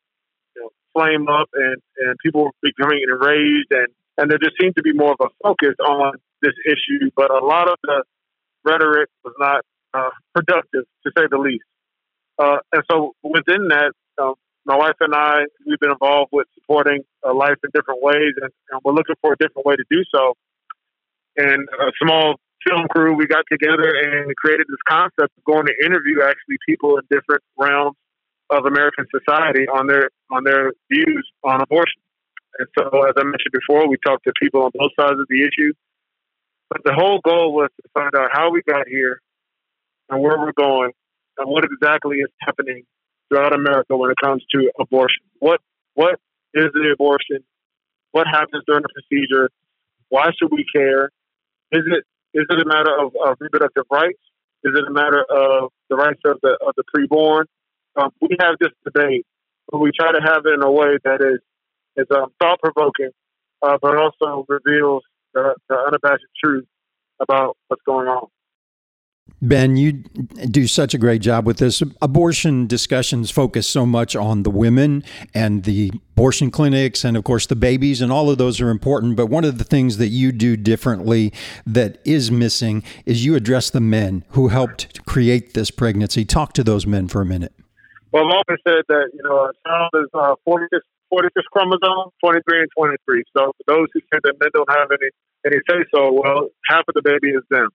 you 0.55 0.61
know, 0.61 0.69
flame 0.93 1.27
up, 1.27 1.49
and 1.53 1.77
and 1.97 2.15
people 2.23 2.45
were 2.45 2.51
becoming 2.61 3.01
enraged, 3.03 3.71
and 3.71 3.87
and 4.17 4.31
there 4.31 4.37
just 4.37 4.55
seemed 4.59 4.75
to 4.75 4.83
be 4.83 4.93
more 4.93 5.11
of 5.11 5.21
a 5.21 5.29
focus 5.43 5.75
on 5.85 6.13
this 6.41 6.53
issue. 6.65 7.09
But 7.15 7.31
a 7.31 7.43
lot 7.43 7.69
of 7.69 7.77
the 7.83 8.03
rhetoric 8.63 9.09
was 9.23 9.33
not 9.39 9.65
uh, 9.93 10.09
productive, 10.33 10.85
to 11.03 11.11
say 11.17 11.23
the 11.29 11.37
least. 11.37 11.65
Uh, 12.39 12.57
and 12.71 12.83
so 12.89 13.13
within 13.23 13.67
that, 13.69 13.91
uh, 14.21 14.33
my 14.65 14.75
wife 14.77 14.95
and 15.01 15.13
I, 15.13 15.43
we've 15.67 15.79
been 15.79 15.91
involved 15.91 16.29
with 16.31 16.47
supporting 16.55 17.03
uh, 17.25 17.33
life 17.33 17.57
in 17.63 17.69
different 17.73 18.01
ways, 18.01 18.33
and, 18.41 18.51
and 18.71 18.81
we're 18.83 18.93
looking 18.93 19.15
for 19.21 19.33
a 19.33 19.37
different 19.37 19.65
way 19.65 19.75
to 19.75 19.83
do 19.89 20.03
so. 20.13 20.33
And 21.35 21.67
a 21.67 21.91
small 22.01 22.35
film 22.67 22.87
crew, 22.89 23.13
we 23.15 23.27
got 23.27 23.45
together 23.51 23.93
and 23.95 24.35
created 24.35 24.67
this 24.67 24.81
concept 24.87 25.31
of 25.37 25.43
going 25.45 25.65
to 25.65 25.75
interview 25.85 26.21
actually 26.23 26.57
people 26.67 26.97
in 26.97 27.03
different 27.09 27.43
realms 27.57 27.97
of 28.49 28.65
American 28.65 29.05
society 29.11 29.67
on 29.67 29.87
their 29.87 30.09
on 30.31 30.43
their 30.43 30.73
views 30.91 31.27
on 31.43 31.61
abortion. 31.61 32.01
And 32.59 32.67
so, 32.77 32.85
as 33.03 33.13
I 33.17 33.23
mentioned 33.23 33.53
before, 33.53 33.87
we 33.87 33.97
talked 34.05 34.25
to 34.25 34.33
people 34.41 34.63
on 34.63 34.71
both 34.73 34.91
sides 34.99 35.19
of 35.19 35.25
the 35.29 35.41
issue. 35.41 35.73
But 36.69 36.81
the 36.85 36.93
whole 36.93 37.19
goal 37.23 37.53
was 37.53 37.69
to 37.81 37.89
find 37.93 38.13
out 38.15 38.29
how 38.31 38.51
we 38.51 38.61
got 38.67 38.87
here 38.87 39.21
and 40.09 40.21
where 40.21 40.37
we're 40.37 40.53
going 40.53 40.91
and 41.37 41.49
what 41.49 41.63
exactly 41.65 42.17
is 42.17 42.29
happening 42.39 42.83
throughout 43.29 43.53
America 43.53 43.97
when 43.97 44.11
it 44.11 44.17
comes 44.23 44.43
to 44.51 44.71
abortion. 44.79 45.23
What 45.39 45.61
what 45.95 46.19
is 46.53 46.67
the 46.73 46.91
abortion? 46.93 47.43
What 48.11 48.27
happens 48.27 48.63
during 48.67 48.83
the 48.83 48.89
procedure? 48.93 49.49
Why 50.09 50.29
should 50.37 50.51
we 50.51 50.65
care? 50.73 51.05
Is 51.71 51.81
it 51.87 52.03
is 52.33 52.45
it 52.49 52.61
a 52.61 52.65
matter 52.65 52.91
of, 52.99 53.13
of 53.25 53.37
reproductive 53.39 53.85
rights? 53.91 54.19
Is 54.63 54.73
it 54.75 54.87
a 54.87 54.91
matter 54.91 55.23
of 55.23 55.71
the 55.89 55.95
rights 55.95 56.21
of 56.25 56.39
the 56.41 56.57
of 56.65 56.73
the 56.75 56.83
preborn? 56.95 57.45
Um, 57.95 58.11
we 58.21 58.37
have 58.39 58.55
this 58.59 58.71
debate, 58.83 59.25
but 59.71 59.79
we 59.79 59.91
try 59.91 60.11
to 60.11 60.19
have 60.21 60.45
it 60.45 60.53
in 60.53 60.63
a 60.63 60.71
way 60.71 60.97
that 61.03 61.21
is 61.21 61.39
is 61.95 62.07
um, 62.15 62.31
thought 62.39 62.59
provoking, 62.59 63.11
uh, 63.61 63.77
but 63.81 63.97
also 63.97 64.45
reveals 64.47 65.03
the, 65.33 65.55
the 65.69 65.75
unabashed 65.75 66.23
truth 66.43 66.65
about 67.19 67.57
what's 67.67 67.83
going 67.85 68.07
on. 68.07 68.27
Ben, 69.43 69.75
you 69.75 69.91
do 69.91 70.67
such 70.67 70.93
a 70.93 70.97
great 70.97 71.21
job 71.21 71.45
with 71.45 71.57
this. 71.57 71.83
Abortion 72.01 72.65
discussions 72.65 73.29
focus 73.29 73.67
so 73.67 73.85
much 73.85 74.15
on 74.15 74.43
the 74.43 74.49
women 74.49 75.03
and 75.33 75.65
the 75.65 75.91
abortion 76.13 76.49
clinics, 76.49 77.03
and 77.03 77.17
of 77.17 77.25
course, 77.25 77.45
the 77.45 77.55
babies, 77.57 77.99
and 77.99 78.09
all 78.09 78.29
of 78.29 78.37
those 78.37 78.61
are 78.61 78.69
important. 78.69 79.17
But 79.17 79.25
one 79.25 79.43
of 79.43 79.57
the 79.57 79.65
things 79.65 79.97
that 79.97 80.07
you 80.07 80.31
do 80.31 80.55
differently 80.55 81.33
that 81.67 81.97
is 82.05 82.31
missing 82.31 82.83
is 83.05 83.25
you 83.25 83.35
address 83.35 83.69
the 83.69 83.81
men 83.81 84.23
who 84.29 84.47
helped 84.47 85.05
create 85.05 85.53
this 85.53 85.71
pregnancy. 85.71 86.23
Talk 86.23 86.53
to 86.53 86.63
those 86.63 86.87
men 86.87 87.09
for 87.09 87.19
a 87.19 87.25
minute. 87.25 87.51
Well, 88.13 88.23
I've 88.23 88.37
often 88.37 88.57
said 88.65 88.83
that, 88.87 89.09
you 89.13 89.23
know, 89.23 89.49
a 89.49 89.51
child 89.67 89.89
is 89.95 90.09
uh, 90.13 90.35
46, 90.45 90.85
46 91.09 91.45
chromosome, 91.51 92.11
23 92.23 92.61
and 92.61 92.69
23. 92.77 93.23
So 93.35 93.51
for 93.51 93.75
those 93.75 93.87
who 93.93 93.99
say 93.99 94.19
that 94.23 94.35
men 94.39 94.51
don't 94.53 94.71
have 94.71 94.87
any, 94.89 95.09
any 95.45 95.61
say 95.69 95.83
so, 95.93 96.13
well, 96.13 96.47
half 96.69 96.85
of 96.87 96.93
the 96.93 97.01
baby 97.01 97.35
is 97.35 97.43
them. 97.49 97.67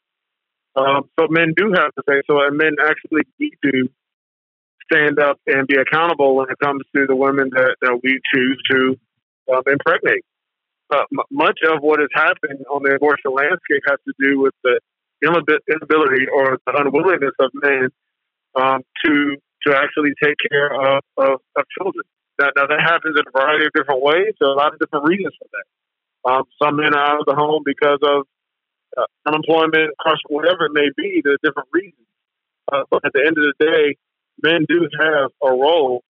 Um, 0.76 1.08
so 1.18 1.26
men 1.28 1.54
do 1.56 1.72
have 1.74 1.92
to 1.94 2.02
say 2.08 2.22
so, 2.26 2.44
and 2.44 2.56
men 2.56 2.76
actually 2.82 3.22
need 3.38 3.54
to 3.64 3.88
stand 4.90 5.18
up 5.18 5.38
and 5.46 5.66
be 5.66 5.76
accountable 5.76 6.36
when 6.36 6.46
it 6.50 6.58
comes 6.62 6.82
to 6.96 7.06
the 7.06 7.16
women 7.16 7.50
that, 7.52 7.76
that 7.82 8.00
we 8.02 8.20
choose 8.32 8.62
to 8.70 8.98
um, 9.52 9.62
impregnate. 9.66 10.24
Uh, 10.90 11.04
m- 11.12 11.28
much 11.30 11.58
of 11.68 11.80
what 11.80 12.00
has 12.00 12.08
happened 12.14 12.64
on 12.70 12.82
the 12.82 12.94
abortion 12.94 13.32
landscape 13.32 13.82
has 13.86 13.98
to 14.06 14.14
do 14.18 14.40
with 14.40 14.54
the 14.64 14.80
inability 15.22 16.26
or 16.32 16.58
the 16.66 16.72
unwillingness 16.76 17.34
of 17.40 17.50
men 17.54 17.88
um, 18.54 18.82
to 19.04 19.36
to 19.66 19.76
actually 19.76 20.12
take 20.22 20.36
care 20.50 20.70
of, 20.70 21.02
of, 21.16 21.40
of 21.56 21.64
children. 21.76 22.04
Now, 22.38 22.50
now, 22.56 22.66
that 22.66 22.80
happens 22.80 23.16
in 23.18 23.24
a 23.26 23.30
variety 23.36 23.66
of 23.66 23.72
different 23.74 24.02
ways. 24.02 24.32
There 24.38 24.48
are 24.48 24.52
a 24.52 24.56
lot 24.56 24.72
of 24.72 24.78
different 24.78 25.08
reasons 25.08 25.34
for 25.34 25.48
that. 25.50 25.66
Um, 26.30 26.44
some 26.62 26.76
men 26.76 26.94
are 26.94 27.14
out 27.14 27.20
of 27.20 27.26
the 27.26 27.34
home 27.34 27.62
because 27.64 27.98
of 28.02 28.26
uh, 28.98 29.04
unemployment, 29.26 29.96
crush 29.98 30.18
whatever 30.28 30.66
it 30.66 30.72
may 30.72 30.88
be, 30.96 31.20
there 31.22 31.34
are 31.34 31.42
different 31.42 31.68
reasons. 31.72 32.06
Uh, 32.72 32.82
but 32.90 33.04
at 33.04 33.12
the 33.12 33.20
end 33.20 33.38
of 33.38 33.44
the 33.44 33.54
day, 33.64 33.96
men 34.42 34.66
do 34.68 34.88
have 35.00 35.30
a 35.42 35.50
role, 35.50 36.02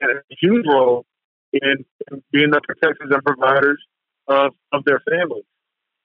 and 0.00 0.18
a 0.18 0.22
huge 0.40 0.66
role, 0.66 1.04
in, 1.52 1.84
in 2.10 2.22
being 2.32 2.50
the 2.50 2.60
protectors 2.62 3.10
and 3.10 3.22
providers 3.24 3.80
of, 4.26 4.54
of 4.72 4.84
their 4.84 5.00
families. 5.08 5.44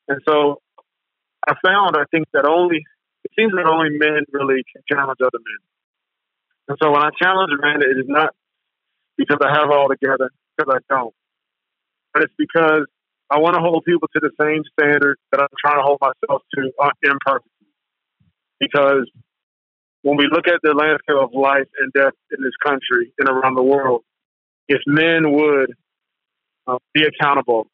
And 0.08 0.22
so 0.28 0.62
I 1.48 1.54
found, 1.66 1.96
I 1.98 2.04
think, 2.12 2.28
that 2.34 2.46
only, 2.46 2.84
it 3.24 3.32
seems 3.38 3.54
that 3.54 3.66
only 3.66 3.98
men 3.98 4.26
really 4.32 4.64
can 4.72 4.84
challenge 4.90 5.20
other 5.22 5.40
men. 5.40 5.62
And 6.70 6.78
so 6.82 6.92
when 6.92 7.02
I 7.02 7.10
challenge 7.22 7.52
a 7.58 7.62
man, 7.62 7.82
it 7.82 7.98
is 7.98 8.08
not 8.08 8.36
because 9.18 9.38
I 9.42 9.50
have 9.50 9.70
it 9.70 9.74
all 9.74 9.88
together, 9.90 10.32
because 10.56 10.74
I 10.76 10.94
don't. 10.94 11.14
But 12.14 12.24
it's 12.24 12.34
because 12.38 12.88
I 13.30 13.40
want 13.40 13.56
to 13.56 13.62
hold 13.62 13.84
people 13.86 14.08
to 14.16 14.22
the 14.22 14.32
same 14.40 14.64
standard 14.80 15.18
that 15.32 15.42
I'm 15.42 15.48
trying 15.60 15.78
to 15.78 15.84
hold 15.84 16.00
myself 16.00 16.44
to 16.56 16.72
uh, 16.82 16.90
imperfectly. 17.04 17.52
Because 18.60 19.10
when 20.02 20.18
we 20.18 20.28
look 20.32 20.48
at 20.48 20.62
the 20.64 20.74
landscape 20.74 21.18
of 21.20 21.34
life 21.34 21.68
and 21.80 21.92
death 21.92 22.14
in 22.32 22.44
this 22.44 22.56
country 22.64 23.12
and 23.20 23.28
around 23.28 23.56
the 23.56 23.64
world, 23.64 24.04
if 24.70 24.82
men 24.88 25.32
would 25.32 25.74
uh, 26.68 26.78
be 26.94 27.04
accountable 27.04 27.68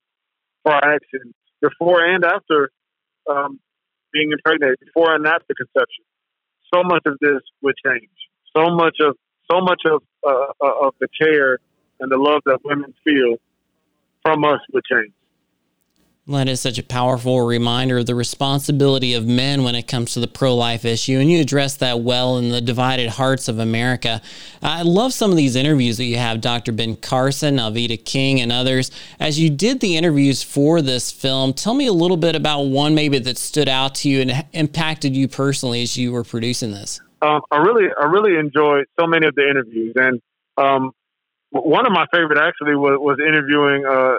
for 0.63 0.73
our 0.73 0.83
actions 0.83 1.33
before 1.61 2.03
and 2.03 2.25
after 2.25 2.71
um, 3.29 3.59
being 4.11 4.31
impregnated, 4.31 4.77
before 4.79 5.13
and 5.15 5.25
after 5.25 5.53
conception, 5.55 6.05
so 6.73 6.83
much 6.83 7.03
of 7.05 7.17
this 7.21 7.41
would 7.61 7.75
change. 7.85 8.09
So 8.55 8.69
much 8.69 8.97
of 9.01 9.15
so 9.51 9.61
much 9.61 9.81
of 9.85 10.01
uh, 10.25 10.53
uh 10.63 10.87
of 10.87 10.95
the 10.99 11.07
care 11.19 11.59
and 11.99 12.11
the 12.11 12.17
love 12.17 12.41
that 12.45 12.59
women 12.63 12.93
feel 13.03 13.35
from 14.23 14.43
us 14.45 14.59
would 14.73 14.83
change. 14.85 15.13
That 16.25 16.47
is 16.47 16.61
such 16.61 16.79
a 16.79 16.83
powerful 16.83 17.41
reminder 17.41 17.97
of 17.97 18.05
the 18.05 18.15
responsibility 18.15 19.13
of 19.13 19.25
men 19.25 19.65
when 19.65 19.75
it 19.75 19.89
comes 19.89 20.13
to 20.13 20.21
the 20.21 20.27
pro 20.27 20.55
life 20.55 20.85
issue. 20.85 21.19
And 21.19 21.29
you 21.29 21.41
address 21.41 21.75
that 21.77 21.99
well 21.99 22.37
in 22.37 22.47
the 22.47 22.61
divided 22.61 23.09
hearts 23.09 23.49
of 23.49 23.59
America. 23.59 24.21
I 24.61 24.83
love 24.83 25.13
some 25.13 25.31
of 25.31 25.37
these 25.37 25.57
interviews 25.57 25.97
that 25.97 26.05
you 26.05 26.17
have, 26.17 26.39
Dr. 26.39 26.71
Ben 26.71 26.95
Carson, 26.95 27.57
Alveda 27.57 28.03
King, 28.05 28.39
and 28.39 28.53
others. 28.53 28.89
As 29.19 29.37
you 29.37 29.49
did 29.49 29.81
the 29.81 29.97
interviews 29.97 30.41
for 30.41 30.81
this 30.81 31.11
film, 31.11 31.51
tell 31.51 31.73
me 31.73 31.87
a 31.87 31.93
little 31.93 32.15
bit 32.15 32.37
about 32.37 32.67
one 32.67 32.95
maybe 32.95 33.19
that 33.19 33.37
stood 33.37 33.67
out 33.67 33.93
to 33.95 34.09
you 34.09 34.21
and 34.21 34.45
impacted 34.53 35.17
you 35.17 35.27
personally 35.27 35.83
as 35.83 35.97
you 35.97 36.13
were 36.13 36.23
producing 36.23 36.71
this. 36.71 37.01
Um, 37.21 37.41
I 37.51 37.57
really, 37.57 37.89
I 37.99 38.05
really 38.05 38.39
enjoyed 38.39 38.85
so 38.97 39.07
many 39.07 39.27
of 39.27 39.35
the 39.35 39.49
interviews. 39.49 39.91
And 39.97 40.21
um, 40.55 40.93
one 41.49 41.85
of 41.85 41.91
my 41.91 42.05
favorite 42.13 42.39
actually 42.39 42.77
was, 42.77 42.97
was 43.01 43.17
interviewing 43.19 43.85
uh, 43.85 44.15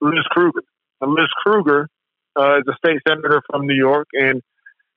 Liz 0.00 0.24
Krueger 0.30 0.62
Liz 1.06 1.28
Krueger 1.44 1.88
uh, 2.38 2.58
is 2.58 2.64
a 2.68 2.76
state 2.84 3.00
senator 3.06 3.42
from 3.50 3.66
New 3.66 3.76
York, 3.76 4.08
and 4.12 4.42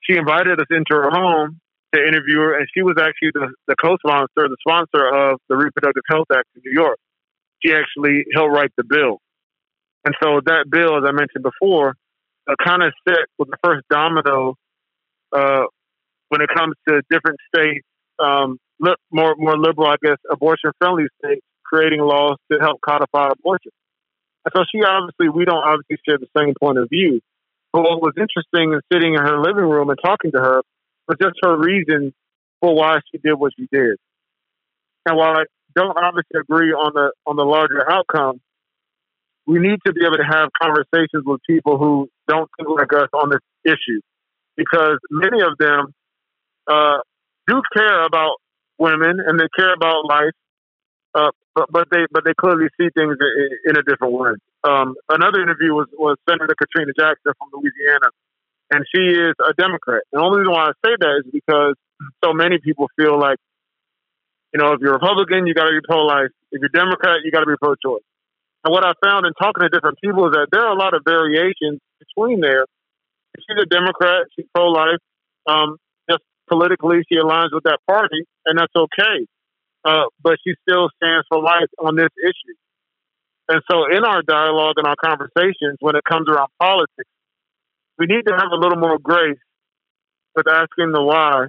she 0.00 0.16
invited 0.16 0.60
us 0.60 0.66
into 0.70 0.94
her 0.94 1.10
home 1.10 1.60
to 1.94 2.00
interview 2.00 2.38
her, 2.38 2.58
and 2.58 2.66
she 2.74 2.82
was 2.82 2.96
actually 2.98 3.30
the, 3.34 3.52
the 3.68 3.76
co-sponsor, 3.76 4.48
the 4.48 4.56
sponsor 4.66 5.06
of 5.06 5.38
the 5.48 5.56
Reproductive 5.56 6.02
Health 6.08 6.26
Act 6.32 6.48
in 6.56 6.62
New 6.64 6.72
York. 6.72 6.98
She 7.64 7.72
actually 7.72 8.24
helped 8.34 8.52
write 8.52 8.72
the 8.76 8.84
bill, 8.84 9.18
and 10.04 10.14
so 10.22 10.40
that 10.46 10.64
bill, 10.70 10.96
as 10.96 11.04
I 11.06 11.12
mentioned 11.12 11.44
before, 11.44 11.94
uh, 12.48 12.54
kind 12.64 12.82
of 12.82 12.92
set 13.08 13.26
with 13.38 13.50
the 13.50 13.56
first 13.62 13.84
domino 13.88 14.56
uh, 15.32 15.64
when 16.30 16.40
it 16.40 16.48
comes 16.56 16.74
to 16.88 17.02
different 17.10 17.38
states, 17.54 17.86
um, 18.18 18.58
more 18.80 19.36
more 19.38 19.56
liberal, 19.56 19.86
I 19.86 19.96
guess, 20.02 20.16
abortion-friendly 20.30 21.04
states 21.22 21.46
creating 21.64 22.00
laws 22.00 22.36
to 22.50 22.58
help 22.58 22.80
codify 22.80 23.30
abortion. 23.30 23.70
So 24.54 24.64
she 24.70 24.82
obviously, 24.82 25.28
we 25.28 25.44
don't 25.44 25.62
obviously 25.62 25.98
share 26.06 26.18
the 26.18 26.28
same 26.36 26.54
point 26.60 26.78
of 26.78 26.88
view. 26.88 27.20
But 27.72 27.82
what 27.82 28.02
was 28.02 28.14
interesting 28.18 28.72
in 28.72 28.80
sitting 28.92 29.14
in 29.14 29.20
her 29.20 29.40
living 29.40 29.64
room 29.64 29.88
and 29.88 29.98
talking 30.04 30.32
to 30.32 30.38
her 30.38 30.62
was 31.08 31.16
just 31.20 31.36
her 31.42 31.56
reason 31.56 32.12
for 32.60 32.74
why 32.74 32.98
she 33.10 33.18
did 33.18 33.34
what 33.34 33.52
she 33.58 33.66
did. 33.72 33.96
And 35.06 35.16
while 35.16 35.36
I 35.36 35.44
don't 35.74 35.96
obviously 35.96 36.40
agree 36.40 36.72
on 36.72 36.92
the 36.94 37.12
on 37.26 37.36
the 37.36 37.44
larger 37.44 37.90
outcome, 37.90 38.40
we 39.46 39.58
need 39.58 39.78
to 39.86 39.92
be 39.92 40.04
able 40.04 40.18
to 40.18 40.24
have 40.24 40.50
conversations 40.60 41.24
with 41.24 41.40
people 41.48 41.78
who 41.78 42.08
don't 42.28 42.48
think 42.56 42.68
like 42.68 42.92
us 42.92 43.08
on 43.14 43.30
this 43.30 43.40
issue, 43.64 44.00
because 44.56 44.98
many 45.10 45.40
of 45.42 45.56
them 45.58 45.94
uh, 46.70 46.98
do 47.48 47.62
care 47.74 48.04
about 48.04 48.36
women 48.78 49.18
and 49.26 49.40
they 49.40 49.48
care 49.56 49.72
about 49.72 50.04
life, 50.04 50.32
uh, 51.14 51.30
but 51.54 51.68
but 51.70 51.88
they 51.90 52.08
but 52.10 52.24
they 52.24 52.32
clearly 52.32 52.68
see 52.80 52.88
things 52.96 53.16
in, 53.68 53.76
a 53.76 53.82
different 53.82 54.14
way. 54.14 54.32
Um, 54.64 54.94
another 55.08 55.42
interview 55.42 55.74
was 55.74 55.88
was 55.92 56.16
Senator 56.28 56.54
Katrina 56.56 56.92
Jackson 56.96 57.32
from 57.36 57.52
Louisiana, 57.52 58.08
and 58.70 58.84
she 58.88 59.12
is 59.12 59.36
a 59.36 59.52
Democrat. 59.52 60.02
And 60.12 60.20
the 60.20 60.24
only 60.24 60.40
reason 60.40 60.52
why 60.52 60.72
I 60.72 60.74
say 60.80 60.96
that 60.96 61.22
is 61.24 61.30
because 61.30 61.76
so 62.24 62.32
many 62.32 62.58
people 62.58 62.88
feel 62.96 63.20
like, 63.20 63.36
you 64.54 64.60
know, 64.60 64.72
if 64.72 64.80
you're 64.80 64.94
Republican, 64.94 65.46
you 65.46 65.52
got 65.52 65.68
to 65.68 65.76
be 65.76 65.84
pro-life. 65.84 66.32
If 66.50 66.60
you're 66.60 66.72
Democrat, 66.72 67.20
you 67.24 67.30
got 67.30 67.44
to 67.44 67.50
be 67.50 67.60
pro-choice. 67.60 68.04
And 68.64 68.72
what 68.72 68.84
I 68.86 68.94
found 69.04 69.26
in 69.26 69.32
talking 69.34 69.62
to 69.62 69.68
different 69.68 69.98
people 70.02 70.26
is 70.28 70.32
that 70.32 70.48
there 70.50 70.64
are 70.64 70.72
a 70.72 70.78
lot 70.78 70.94
of 70.94 71.02
variations 71.04 71.80
between 72.00 72.40
there. 72.40 72.64
She's 73.36 73.60
a 73.60 73.66
Democrat. 73.66 74.26
She's 74.34 74.46
pro-life. 74.54 75.02
Um, 75.46 75.76
just 76.08 76.22
politically, 76.48 77.04
she 77.08 77.18
aligns 77.18 77.52
with 77.52 77.64
that 77.64 77.80
party, 77.86 78.24
and 78.46 78.56
that's 78.56 78.72
okay 78.74 79.28
uh, 79.84 80.04
but 80.22 80.38
she 80.44 80.54
still 80.68 80.88
stands 80.96 81.26
for 81.28 81.40
life 81.40 81.70
on 81.78 81.96
this 81.96 82.10
issue. 82.22 82.56
And 83.48 83.62
so, 83.70 83.84
in 83.90 84.04
our 84.04 84.22
dialogue 84.22 84.74
and 84.76 84.86
our 84.86 84.96
conversations, 84.96 85.78
when 85.80 85.96
it 85.96 86.04
comes 86.04 86.28
around 86.28 86.48
politics, 86.60 87.10
we 87.98 88.06
need 88.06 88.22
to 88.26 88.32
have 88.32 88.50
a 88.52 88.56
little 88.56 88.78
more 88.78 88.98
grace 88.98 89.38
with 90.34 90.46
asking 90.48 90.92
the 90.92 91.02
why 91.02 91.46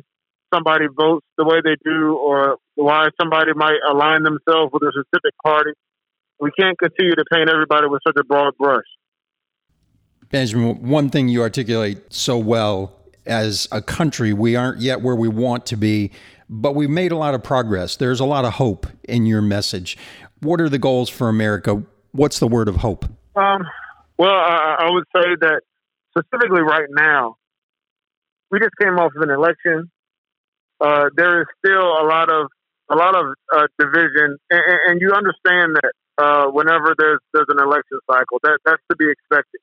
somebody 0.53 0.85
votes 0.87 1.25
the 1.37 1.45
way 1.45 1.61
they 1.63 1.75
do 1.83 2.15
or 2.15 2.57
why 2.75 3.07
somebody 3.19 3.53
might 3.53 3.77
align 3.89 4.23
themselves 4.23 4.71
with 4.73 4.83
a 4.83 4.91
specific 4.91 5.33
party. 5.43 5.71
We 6.39 6.51
can't 6.59 6.77
continue 6.77 7.15
to 7.15 7.25
paint 7.31 7.49
everybody 7.49 7.87
with 7.87 8.01
such 8.05 8.15
a 8.19 8.23
broad 8.23 8.57
brush. 8.57 8.85
Benjamin, 10.29 10.89
one 10.89 11.09
thing 11.09 11.27
you 11.29 11.41
articulate 11.41 12.11
so 12.11 12.37
well 12.37 12.91
as 13.25 13.67
a 13.71 13.81
country, 13.81 14.33
we 14.33 14.55
aren't 14.55 14.81
yet 14.81 15.01
where 15.01 15.15
we 15.15 15.27
want 15.27 15.65
to 15.67 15.77
be, 15.77 16.11
but 16.53 16.75
we've 16.75 16.89
made 16.89 17.12
a 17.12 17.17
lot 17.17 17.33
of 17.33 17.43
progress. 17.43 17.95
There's 17.95 18.19
a 18.19 18.25
lot 18.25 18.45
of 18.45 18.53
hope 18.53 18.86
in 19.03 19.25
your 19.25 19.41
message. 19.41 19.98
What 20.39 20.62
are 20.62 20.69
the 20.69 20.77
goals 20.77 21.10
for 21.10 21.27
America? 21.27 21.83
What's 22.12 22.38
the 22.38 22.48
word 22.48 22.67
of 22.67 22.77
hope? 22.77 23.05
Um, 23.36 23.63
well, 24.19 24.36
I, 24.36 24.77
I 24.81 24.91
would 24.91 25.05
say 25.15 25.36
that 25.41 25.62
specifically 26.15 26.62
right 26.62 26.88
now, 26.91 27.38
we 28.51 28.60
just 28.60 28.74
came 28.79 29.00
off 29.00 29.13
of 29.15 29.22
an 29.24 29.31
election. 29.31 29.89
Uh, 30.79 31.05
there 31.15 31.41
is 31.41 31.48
still 31.65 31.81
a 31.81 32.05
lot 32.05 32.31
of 32.31 32.48
a 32.91 32.95
lot 32.95 33.15
of 33.15 33.33
uh, 33.51 33.65
division, 33.79 34.38
and, 34.51 34.62
and, 34.88 35.01
you 35.01 35.13
understand 35.13 35.77
that 35.81 35.93
uh, 36.17 36.51
whenever 36.51 36.93
there's 36.98 37.19
there's 37.33 37.48
an 37.48 37.60
election 37.60 37.98
cycle, 38.05 38.39
that 38.43 38.60
that's 38.65 38.81
to 38.91 38.98
be 38.98 39.10
expected. 39.10 39.62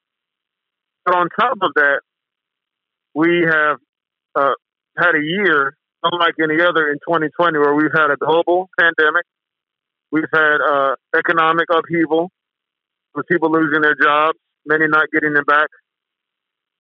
But 1.05 1.15
on 1.15 1.29
top 1.39 1.59
of 1.63 1.71
that, 1.77 2.01
we 3.15 3.47
have 3.49 3.77
uh, 4.35 4.55
had 4.97 5.15
a 5.15 5.23
year 5.23 5.77
unlike 6.03 6.35
any 6.43 6.61
other 6.61 6.89
in 6.89 6.99
2020, 7.07 7.59
where 7.59 7.75
we've 7.75 7.95
had 7.95 8.11
a 8.11 8.17
global 8.17 8.69
pandemic, 8.79 9.25
we've 10.11 10.31
had 10.33 10.59
uh, 10.61 10.95
economic 11.17 11.67
upheaval, 11.73 12.31
with 13.15 13.27
people 13.27 13.51
losing 13.51 13.83
their 13.83 13.97
jobs, 14.01 14.39
many 14.67 14.87
not 14.87 15.11
getting 15.13 15.35
them 15.35 15.45
back. 15.45 15.69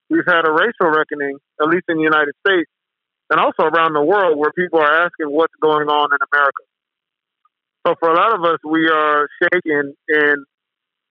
We've 0.09 0.27
had 0.27 0.47
a 0.47 0.53
racial 0.53 0.91
reckoning, 0.91 1.39
at 1.61 1.69
least 1.69 1.85
in 1.89 1.97
the 1.97 2.03
United 2.03 2.35
States, 2.47 2.71
and 3.31 3.41
also 3.41 3.63
around 3.63 3.95
the 3.95 4.03
world, 4.03 4.39
where 4.39 4.53
people 4.53 4.81
are 4.81 5.05
asking 5.07 5.31
what's 5.31 5.55
going 5.61 5.89
on 5.89 6.11
in 6.13 6.19
America. 6.33 6.63
So 7.87 7.95
for 7.99 8.11
a 8.11 8.15
lot 8.15 8.35
of 8.35 8.45
us, 8.45 8.59
we 8.69 8.89
are 8.89 9.29
shaken 9.43 9.95
in 10.09 10.45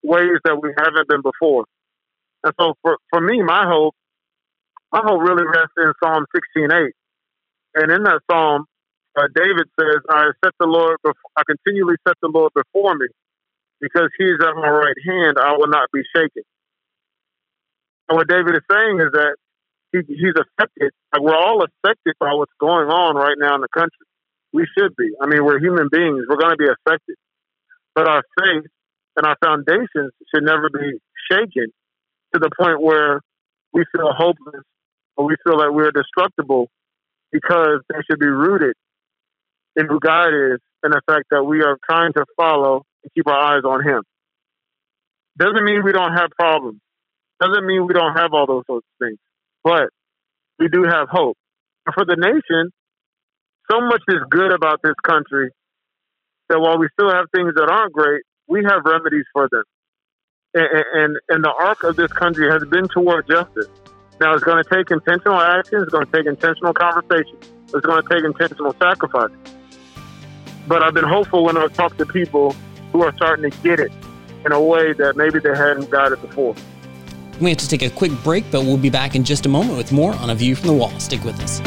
ways 0.02 0.38
that 0.44 0.60
we 0.62 0.72
haven't 0.78 1.08
been 1.08 1.22
before. 1.22 1.64
And 2.44 2.52
so 2.60 2.74
for, 2.82 2.96
for 3.10 3.20
me, 3.20 3.42
my 3.42 3.64
hope, 3.66 3.94
my 4.92 5.00
hope 5.04 5.20
really 5.20 5.44
rests 5.44 5.74
in 5.78 5.92
Psalm 6.02 6.26
16:8. 6.56 6.90
And 7.74 7.90
in 7.92 8.02
that 8.04 8.20
psalm, 8.30 8.66
uh, 9.16 9.28
David 9.34 9.68
says, 9.78 10.00
"I 10.08 10.30
set 10.44 10.54
the 10.58 10.66
Lord, 10.66 10.98
before, 11.02 11.30
I 11.36 11.42
continually 11.46 11.96
set 12.06 12.16
the 12.22 12.28
Lord 12.28 12.52
before 12.54 12.94
me, 12.94 13.06
because 13.80 14.10
He 14.18 14.24
is 14.24 14.38
at 14.42 14.54
my 14.54 14.68
right 14.68 14.96
hand. 15.06 15.38
I 15.38 15.52
will 15.56 15.68
not 15.68 15.88
be 15.92 16.02
shaken." 16.14 16.42
And 18.08 18.16
what 18.16 18.28
David 18.28 18.54
is 18.56 18.62
saying 18.70 19.00
is 19.00 19.12
that 19.12 19.36
he, 19.92 20.00
he's 20.08 20.34
affected. 20.34 20.92
Like 21.12 21.22
we're 21.22 21.36
all 21.36 21.62
affected 21.64 22.14
by 22.18 22.32
what's 22.34 22.52
going 22.60 22.88
on 22.88 23.16
right 23.16 23.36
now 23.38 23.54
in 23.54 23.60
the 23.60 23.68
country. 23.72 24.06
We 24.52 24.66
should 24.76 24.94
be. 24.96 25.10
I 25.20 25.26
mean, 25.26 25.44
we're 25.44 25.60
human 25.60 25.88
beings. 25.90 26.26
We're 26.28 26.36
going 26.36 26.50
to 26.50 26.56
be 26.56 26.66
affected, 26.66 27.16
but 27.94 28.08
our 28.08 28.22
faith 28.38 28.66
and 29.16 29.26
our 29.26 29.36
foundations 29.42 30.12
should 30.34 30.42
never 30.44 30.70
be 30.70 30.98
shaken 31.30 31.68
to 32.34 32.40
the 32.40 32.50
point 32.58 32.80
where 32.80 33.20
we 33.72 33.84
feel 33.94 34.12
hopeless 34.12 34.62
or 35.16 35.26
we 35.26 35.36
feel 35.44 35.58
like 35.58 35.70
we're 35.70 35.92
destructible 35.92 36.68
because 37.32 37.80
they 37.88 37.98
should 38.08 38.18
be 38.18 38.26
rooted 38.26 38.74
in 39.76 39.86
who 39.86 40.00
God 40.00 40.28
is 40.28 40.60
and 40.82 40.92
the 40.92 41.00
fact 41.06 41.26
that 41.30 41.44
we 41.44 41.62
are 41.62 41.78
trying 41.88 42.12
to 42.14 42.24
follow 42.36 42.84
and 43.02 43.12
keep 43.14 43.26
our 43.26 43.56
eyes 43.56 43.62
on 43.64 43.86
Him. 43.86 44.02
Doesn't 45.38 45.64
mean 45.64 45.82
we 45.84 45.92
don't 45.92 46.12
have 46.12 46.30
problems. 46.38 46.80
Doesn't 47.40 47.66
mean 47.66 47.86
we 47.86 47.94
don't 47.94 48.16
have 48.16 48.34
all 48.34 48.46
those 48.46 48.64
sorts 48.66 48.86
of 48.86 49.06
things. 49.06 49.18
But 49.64 49.88
we 50.58 50.68
do 50.68 50.84
have 50.84 51.08
hope. 51.08 51.36
And 51.86 51.94
for 51.94 52.04
the 52.04 52.16
nation, 52.16 52.70
so 53.70 53.80
much 53.80 54.02
is 54.08 54.20
good 54.28 54.52
about 54.52 54.80
this 54.82 54.94
country 55.02 55.50
that 56.48 56.60
while 56.60 56.78
we 56.78 56.88
still 56.92 57.10
have 57.10 57.26
things 57.34 57.54
that 57.54 57.68
aren't 57.70 57.92
great, 57.92 58.22
we 58.48 58.64
have 58.64 58.82
remedies 58.84 59.24
for 59.32 59.48
them. 59.50 59.62
And, 60.52 60.84
and, 60.92 61.16
and 61.28 61.44
the 61.44 61.52
arc 61.52 61.84
of 61.84 61.96
this 61.96 62.12
country 62.12 62.50
has 62.50 62.64
been 62.64 62.88
toward 62.88 63.28
justice. 63.28 63.68
Now, 64.20 64.34
it's 64.34 64.44
going 64.44 64.62
to 64.62 64.68
take 64.68 64.90
intentional 64.90 65.40
action. 65.40 65.80
It's 65.80 65.90
going 65.90 66.04
to 66.04 66.12
take 66.12 66.26
intentional 66.26 66.74
conversation. 66.74 67.38
It's 67.72 67.86
going 67.86 68.02
to 68.02 68.08
take 68.08 68.22
intentional 68.22 68.74
sacrifice. 68.74 69.30
But 70.68 70.82
I've 70.82 70.92
been 70.92 71.04
hopeful 71.04 71.42
when 71.44 71.56
I've 71.56 71.72
talked 71.72 71.96
to 71.98 72.06
people 72.06 72.54
who 72.92 73.02
are 73.02 73.14
starting 73.16 73.50
to 73.50 73.58
get 73.62 73.80
it 73.80 73.90
in 74.44 74.52
a 74.52 74.60
way 74.60 74.92
that 74.92 75.16
maybe 75.16 75.38
they 75.38 75.56
hadn't 75.56 75.88
got 75.88 76.12
it 76.12 76.20
before. 76.20 76.54
We 77.40 77.48
have 77.48 77.58
to 77.58 77.68
take 77.68 77.82
a 77.82 77.88
quick 77.88 78.12
break, 78.22 78.44
but 78.50 78.62
we'll 78.62 78.76
be 78.76 78.90
back 78.90 79.14
in 79.14 79.24
just 79.24 79.46
a 79.46 79.48
moment 79.48 79.78
with 79.78 79.90
more 79.90 80.12
on 80.16 80.28
A 80.28 80.34
View 80.34 80.54
from 80.54 80.66
the 80.68 80.74
Wall. 80.74 80.90
Stick 81.00 81.24
with 81.24 81.40
us. 81.40 81.60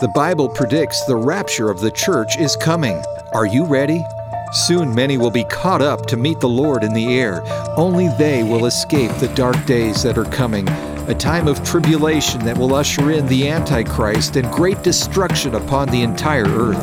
The 0.00 0.08
Bible 0.08 0.48
predicts 0.48 1.04
the 1.04 1.14
rapture 1.14 1.70
of 1.70 1.80
the 1.80 1.90
church 1.90 2.36
is 2.36 2.56
coming. 2.56 3.00
Are 3.32 3.46
you 3.46 3.64
ready? 3.64 4.04
Soon 4.50 4.92
many 4.92 5.18
will 5.18 5.30
be 5.30 5.44
caught 5.44 5.82
up 5.82 6.06
to 6.06 6.16
meet 6.16 6.40
the 6.40 6.48
Lord 6.48 6.82
in 6.82 6.92
the 6.92 7.16
air. 7.16 7.44
Only 7.76 8.08
they 8.18 8.42
will 8.42 8.66
escape 8.66 9.12
the 9.12 9.32
dark 9.36 9.64
days 9.66 10.02
that 10.02 10.18
are 10.18 10.24
coming, 10.24 10.68
a 11.08 11.14
time 11.14 11.46
of 11.46 11.62
tribulation 11.62 12.44
that 12.44 12.58
will 12.58 12.74
usher 12.74 13.12
in 13.12 13.28
the 13.28 13.46
Antichrist 13.48 14.34
and 14.34 14.50
great 14.50 14.82
destruction 14.82 15.54
upon 15.54 15.88
the 15.88 16.02
entire 16.02 16.48
earth. 16.48 16.82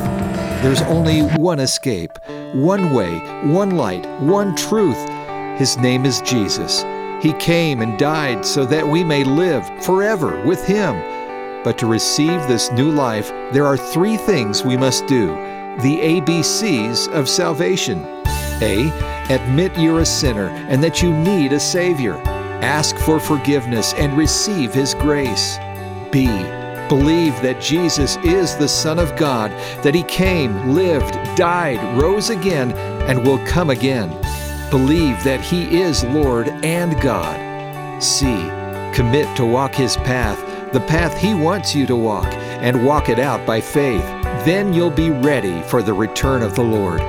There's 0.64 0.82
only 0.84 1.24
one 1.36 1.60
escape, 1.60 2.18
one 2.54 2.94
way, 2.94 3.20
one 3.44 3.72
light, 3.72 4.06
one 4.22 4.56
truth. 4.56 5.10
His 5.60 5.78
name 5.78 6.06
is 6.06 6.22
Jesus. 6.22 6.84
He 7.22 7.34
came 7.34 7.82
and 7.82 8.00
died 8.00 8.46
so 8.46 8.66
that 8.68 8.88
we 8.88 9.04
may 9.04 9.26
live 9.26 9.70
forever 9.84 10.42
with 10.46 10.66
Him. 10.66 10.96
But 11.64 11.78
to 11.78 11.86
receive 11.86 12.48
this 12.48 12.72
new 12.72 12.92
life, 12.92 13.30
there 13.52 13.68
are 13.68 13.78
three 13.78 14.18
things 14.18 14.64
we 14.64 14.78
must 14.78 15.06
do 15.08 15.28
the 15.84 16.00
ABCs 16.00 17.08
of 17.14 17.30
salvation. 17.30 18.04
A. 18.62 18.92
Admit 19.30 19.78
you're 19.78 20.02
a 20.02 20.06
sinner 20.06 20.48
and 20.70 20.84
that 20.84 21.02
you 21.02 21.14
need 21.14 21.54
a 21.54 21.60
Savior. 21.60 22.16
Ask 22.62 22.98
for 22.98 23.20
forgiveness 23.20 23.94
and 23.94 24.18
receive 24.18 24.74
His 24.74 24.94
grace. 24.96 25.58
B. 26.12 26.28
Believe 26.90 27.42
that 27.42 27.62
Jesus 27.62 28.18
is 28.18 28.56
the 28.58 28.68
Son 28.68 29.00
of 29.00 29.16
God, 29.16 29.52
that 29.82 29.96
He 29.96 30.04
came, 30.04 30.74
lived, 30.74 31.14
died, 31.38 31.80
rose 32.00 32.30
again, 32.30 32.74
and 33.08 33.26
will 33.26 33.44
come 33.46 33.70
again. 33.70 34.10
Believe 34.70 35.24
that 35.24 35.42
He 35.42 35.82
is 35.82 36.04
Lord 36.04 36.50
and 36.64 37.00
God. 37.02 38.04
C. 38.04 38.26
Commit 38.94 39.36
to 39.38 39.46
walk 39.46 39.74
His 39.74 39.96
path 39.98 40.51
the 40.74 40.82
path 40.82 41.18
He 41.18 41.34
wants 41.34 41.74
you 41.76 41.86
to 41.88 41.96
walk, 41.96 42.32
and 42.34 42.86
walk 42.86 43.08
it 43.10 43.20
out 43.20 43.46
by 43.46 43.62
faith. 43.62 44.04
Then 44.46 44.74
you'll 44.74 44.90
be 44.90 45.12
ready 45.12 45.62
for 45.64 45.84
the 45.84 45.94
return 45.94 46.44
of 46.44 46.56
the 46.56 46.64
Lord. 46.64 47.02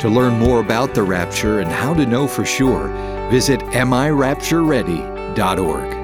To 0.00 0.08
learn 0.08 0.38
more 0.38 0.60
about 0.60 0.94
the 0.94 1.02
rapture 1.02 1.58
and 1.60 1.70
how 1.70 1.94
to 1.94 2.06
know 2.06 2.28
for 2.28 2.44
sure, 2.44 2.88
visit 3.30 3.60
AmIRaptureReady.org. 3.60 5.97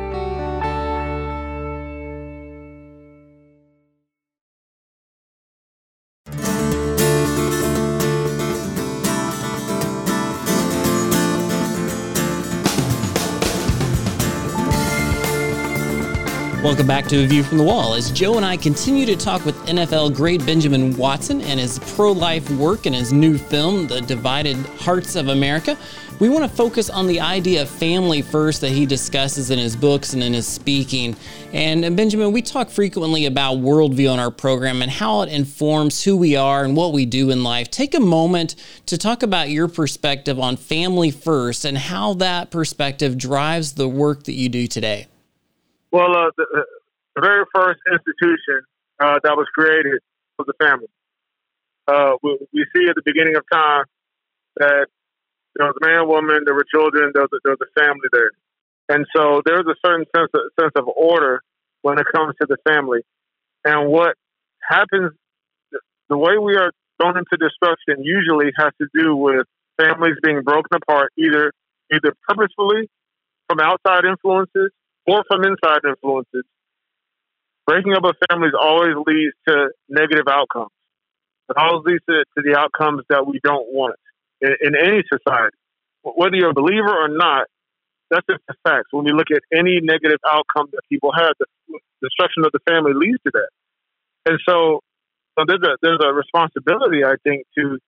Welcome 16.74 16.88
back 16.88 17.06
to 17.06 17.22
A 17.22 17.26
View 17.28 17.44
from 17.44 17.58
the 17.58 17.62
Wall 17.62 17.94
as 17.94 18.10
Joe 18.10 18.36
and 18.36 18.44
I 18.44 18.56
continue 18.56 19.06
to 19.06 19.14
talk 19.14 19.44
with 19.44 19.54
NFL 19.66 20.16
great 20.16 20.44
Benjamin 20.44 20.96
Watson 20.96 21.40
and 21.42 21.60
his 21.60 21.78
pro 21.94 22.10
life 22.10 22.50
work 22.50 22.86
and 22.86 22.94
his 22.96 23.12
new 23.12 23.38
film, 23.38 23.86
The 23.86 24.00
Divided 24.00 24.56
Hearts 24.56 25.14
of 25.14 25.28
America. 25.28 25.78
We 26.18 26.28
want 26.28 26.42
to 26.42 26.48
focus 26.48 26.90
on 26.90 27.06
the 27.06 27.20
idea 27.20 27.62
of 27.62 27.68
family 27.68 28.22
first 28.22 28.60
that 28.62 28.70
he 28.70 28.86
discusses 28.86 29.52
in 29.52 29.58
his 29.60 29.76
books 29.76 30.14
and 30.14 30.22
in 30.24 30.32
his 30.32 30.48
speaking. 30.48 31.14
And 31.52 31.84
uh, 31.84 31.90
Benjamin, 31.90 32.32
we 32.32 32.42
talk 32.42 32.70
frequently 32.70 33.26
about 33.26 33.58
worldview 33.58 34.12
on 34.12 34.18
our 34.18 34.32
program 34.32 34.82
and 34.82 34.90
how 34.90 35.22
it 35.22 35.28
informs 35.28 36.02
who 36.02 36.16
we 36.16 36.34
are 36.34 36.64
and 36.64 36.76
what 36.76 36.92
we 36.92 37.06
do 37.06 37.30
in 37.30 37.44
life. 37.44 37.70
Take 37.70 37.94
a 37.94 38.00
moment 38.00 38.56
to 38.86 38.98
talk 38.98 39.22
about 39.22 39.48
your 39.48 39.68
perspective 39.68 40.40
on 40.40 40.56
family 40.56 41.12
first 41.12 41.64
and 41.64 41.78
how 41.78 42.14
that 42.14 42.50
perspective 42.50 43.16
drives 43.16 43.74
the 43.74 43.88
work 43.88 44.24
that 44.24 44.32
you 44.32 44.48
do 44.48 44.66
today. 44.66 45.06
Well, 45.94 46.10
uh, 46.10 46.30
the, 46.36 46.44
the, 47.14 47.20
very 47.22 47.44
first 47.54 47.78
institution 47.86 48.66
uh, 48.98 49.20
that 49.22 49.36
was 49.36 49.46
created 49.54 50.02
was 50.36 50.48
the 50.48 50.58
family. 50.58 50.90
Uh, 51.86 52.18
we, 52.20 52.36
we, 52.52 52.66
see 52.74 52.88
at 52.88 52.96
the 52.96 53.02
beginning 53.04 53.36
of 53.36 53.44
time 53.52 53.84
that 54.56 54.88
there 55.54 55.68
was 55.68 55.76
a 55.80 55.86
man, 55.86 56.08
woman, 56.08 56.42
there 56.46 56.54
were 56.56 56.66
children, 56.68 57.12
there 57.14 57.22
was 57.22 57.30
a, 57.32 57.38
there 57.44 57.54
was 57.54 57.62
a 57.62 57.80
family 57.80 58.08
there, 58.10 58.32
and 58.88 59.06
so 59.14 59.40
there's 59.46 59.66
a 59.68 59.76
certain 59.86 60.04
sense 60.16 60.30
of, 60.34 60.40
sense 60.58 60.72
of 60.74 60.88
order 60.88 61.42
when 61.82 62.00
it 62.00 62.06
comes 62.12 62.34
to 62.40 62.48
the 62.48 62.56
family. 62.66 63.02
And 63.64 63.88
what 63.88 64.16
happens, 64.68 65.12
the 66.08 66.18
way 66.18 66.38
we 66.38 66.56
are 66.56 66.72
thrown 67.00 67.16
into 67.16 67.36
destruction, 67.38 68.02
usually 68.02 68.50
has 68.58 68.72
to 68.80 68.88
do 68.98 69.14
with 69.14 69.46
families 69.80 70.16
being 70.24 70.42
broken 70.42 70.74
apart, 70.74 71.12
either 71.16 71.52
either 71.94 72.16
purposefully 72.26 72.90
from 73.46 73.60
outside 73.60 74.04
influences 74.04 74.72
or 75.06 75.24
from 75.28 75.44
inside 75.44 75.80
influences. 75.86 76.44
Breaking 77.66 77.94
up 77.94 78.04
a 78.04 78.12
family 78.28 78.48
always 78.58 78.94
leads 79.06 79.34
to 79.48 79.70
negative 79.88 80.28
outcomes. 80.28 80.70
It 81.48 81.56
always 81.56 81.84
leads 81.86 82.04
to, 82.08 82.24
to 82.36 82.42
the 82.42 82.58
outcomes 82.58 83.02
that 83.08 83.26
we 83.26 83.40
don't 83.42 83.72
want 83.72 83.96
in, 84.40 84.52
in 84.60 84.72
any 84.76 85.02
society. 85.10 85.56
Whether 86.02 86.36
you're 86.36 86.50
a 86.50 86.54
believer 86.54 86.90
or 86.90 87.08
not, 87.08 87.46
that's 88.10 88.26
just 88.28 88.42
a 88.50 88.54
fact. 88.68 88.88
When 88.90 89.04
we 89.04 89.12
look 89.12 89.28
at 89.32 89.42
any 89.52 89.80
negative 89.80 90.20
outcome 90.28 90.68
that 90.72 90.82
people 90.90 91.12
have, 91.16 91.32
the 91.38 91.46
destruction 92.02 92.44
of 92.44 92.52
the 92.52 92.60
family 92.68 92.92
leads 92.94 93.18
to 93.24 93.32
that. 93.32 93.48
And 94.26 94.38
so, 94.46 94.80
so 95.38 95.44
there's 95.46 95.62
a 95.62 95.76
there's 95.82 96.00
a 96.02 96.12
responsibility, 96.12 97.04
I 97.04 97.16
think, 97.24 97.46
to 97.58 97.78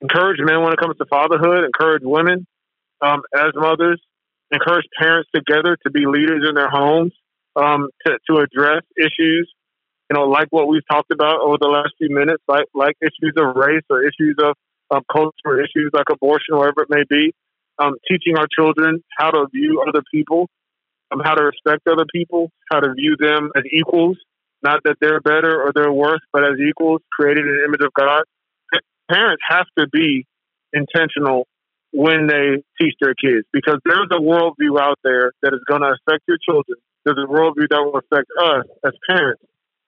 encourage 0.00 0.38
men 0.40 0.62
when 0.62 0.72
it 0.72 0.78
comes 0.78 0.96
to 0.98 1.04
fatherhood, 1.06 1.64
encourage 1.64 2.02
women 2.04 2.46
um, 3.00 3.22
as 3.34 3.52
mothers, 3.54 4.00
encourage 4.52 4.86
parents 4.98 5.28
together 5.34 5.76
to 5.84 5.90
be 5.90 6.06
leaders 6.06 6.44
in 6.48 6.54
their 6.54 6.70
homes, 6.70 7.12
um, 7.56 7.88
to, 8.06 8.18
to 8.30 8.38
address 8.38 8.82
issues, 8.96 9.50
you 10.10 10.14
know, 10.14 10.24
like 10.24 10.48
what 10.50 10.68
we've 10.68 10.86
talked 10.90 11.10
about 11.10 11.40
over 11.40 11.56
the 11.60 11.68
last 11.68 11.92
few 11.98 12.14
minutes, 12.14 12.42
like 12.46 12.66
like 12.74 12.96
issues 13.00 13.34
of 13.36 13.56
race 13.56 13.82
or 13.90 14.02
issues 14.02 14.36
of, 14.38 14.54
of 14.90 15.02
culture, 15.12 15.60
issues 15.60 15.90
like 15.92 16.06
abortion, 16.10 16.56
whatever 16.56 16.82
it 16.82 16.90
may 16.90 17.02
be. 17.08 17.32
Um, 17.78 17.96
teaching 18.10 18.38
our 18.38 18.46
children 18.56 19.04
how 19.18 19.30
to 19.32 19.46
view 19.52 19.84
other 19.86 20.02
people, 20.10 20.48
um, 21.10 21.20
how 21.22 21.34
to 21.34 21.44
respect 21.44 21.86
other 21.86 22.06
people, 22.10 22.50
how 22.70 22.80
to 22.80 22.94
view 22.94 23.16
them 23.18 23.50
as 23.54 23.64
equals, 23.70 24.16
not 24.62 24.80
that 24.84 24.96
they're 25.00 25.20
better 25.20 25.62
or 25.62 25.72
they're 25.74 25.92
worse, 25.92 26.22
but 26.32 26.42
as 26.42 26.58
equals, 26.58 27.02
created 27.12 27.44
in 27.44 27.54
the 27.54 27.64
image 27.64 27.82
of 27.82 27.92
God. 27.92 28.22
Parents 29.10 29.42
have 29.46 29.66
to 29.78 29.86
be 29.92 30.26
intentional 30.72 31.46
when 31.92 32.26
they 32.26 32.62
teach 32.80 32.94
their 33.00 33.14
kids 33.14 33.46
because 33.52 33.78
there's 33.84 34.08
a 34.10 34.20
worldview 34.20 34.78
out 34.80 34.98
there 35.04 35.32
that 35.42 35.54
is 35.54 35.60
going 35.66 35.82
to 35.82 35.94
affect 35.94 36.24
your 36.28 36.38
children. 36.38 36.78
There's 37.04 37.18
a 37.18 37.26
worldview 37.26 37.68
that 37.70 37.82
will 37.82 37.98
affect 37.98 38.28
us 38.40 38.66
as 38.84 38.92
parents 39.08 39.42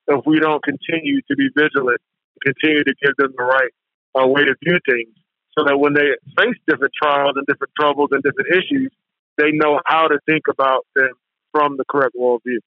if 0.09 0.25
we 0.27 0.41
don't 0.41 0.63
continue 0.63 1.21
to 1.31 1.37
be 1.37 1.49
vigilant, 1.55 2.01
and 2.01 2.55
continue 2.55 2.83
to 2.85 2.95
give 3.03 3.15
them 3.19 3.35
the 3.37 3.45
right 3.45 3.71
uh, 4.19 4.27
way 4.27 4.43
to 4.45 4.55
view 4.65 4.79
things 4.89 5.15
so 5.57 5.65
that 5.65 5.77
when 5.77 5.93
they 5.93 6.17
face 6.37 6.57
different 6.67 6.93
trials 7.01 7.33
and 7.37 7.47
different 7.47 7.73
troubles 7.79 8.09
and 8.13 8.23
different 8.23 8.49
issues, 8.53 8.91
they 9.37 9.53
know 9.53 9.81
how 9.87 10.09
to 10.09 10.19
think 10.27 10.45
about 10.49 10.87
them 10.95 11.11
from 11.53 11.77
the 11.77 11.85
correct 11.91 12.15
worldview. 12.19 12.59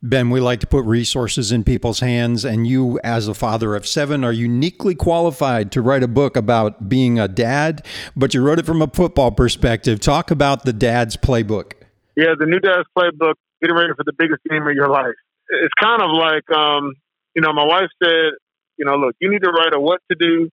Ben, 0.00 0.30
we 0.30 0.38
like 0.38 0.60
to 0.60 0.66
put 0.68 0.84
resources 0.84 1.50
in 1.50 1.64
people's 1.64 1.98
hands, 1.98 2.44
and 2.44 2.68
you, 2.68 3.00
as 3.02 3.26
a 3.26 3.34
father 3.34 3.74
of 3.74 3.84
seven, 3.84 4.22
are 4.22 4.32
uniquely 4.32 4.94
qualified 4.94 5.72
to 5.72 5.82
write 5.82 6.04
a 6.04 6.08
book 6.08 6.36
about 6.36 6.88
being 6.88 7.18
a 7.18 7.26
dad, 7.26 7.84
but 8.14 8.32
you 8.32 8.40
wrote 8.40 8.60
it 8.60 8.66
from 8.66 8.80
a 8.80 8.86
football 8.86 9.32
perspective. 9.32 9.98
Talk 9.98 10.30
about 10.30 10.64
the 10.64 10.72
dad's 10.72 11.16
playbook. 11.16 11.72
Yeah, 12.16 12.34
the 12.38 12.46
new 12.46 12.60
dad's 12.60 12.86
playbook, 12.96 13.34
getting 13.60 13.74
ready 13.74 13.92
for 13.96 14.04
the 14.04 14.12
biggest 14.16 14.40
game 14.48 14.62
of 14.68 14.72
your 14.72 14.88
life. 14.88 15.16
It's 15.48 15.74
kind 15.80 16.00
of 16.00 16.10
like, 16.12 16.48
um, 16.56 16.94
you 17.34 17.42
know, 17.42 17.52
my 17.52 17.64
wife 17.64 17.90
said, 18.00 18.38
you 18.76 18.84
know, 18.84 18.94
look, 18.94 19.16
you 19.20 19.28
need 19.28 19.42
to 19.42 19.50
write 19.50 19.74
a 19.74 19.80
what 19.80 20.00
to 20.12 20.16
do 20.16 20.48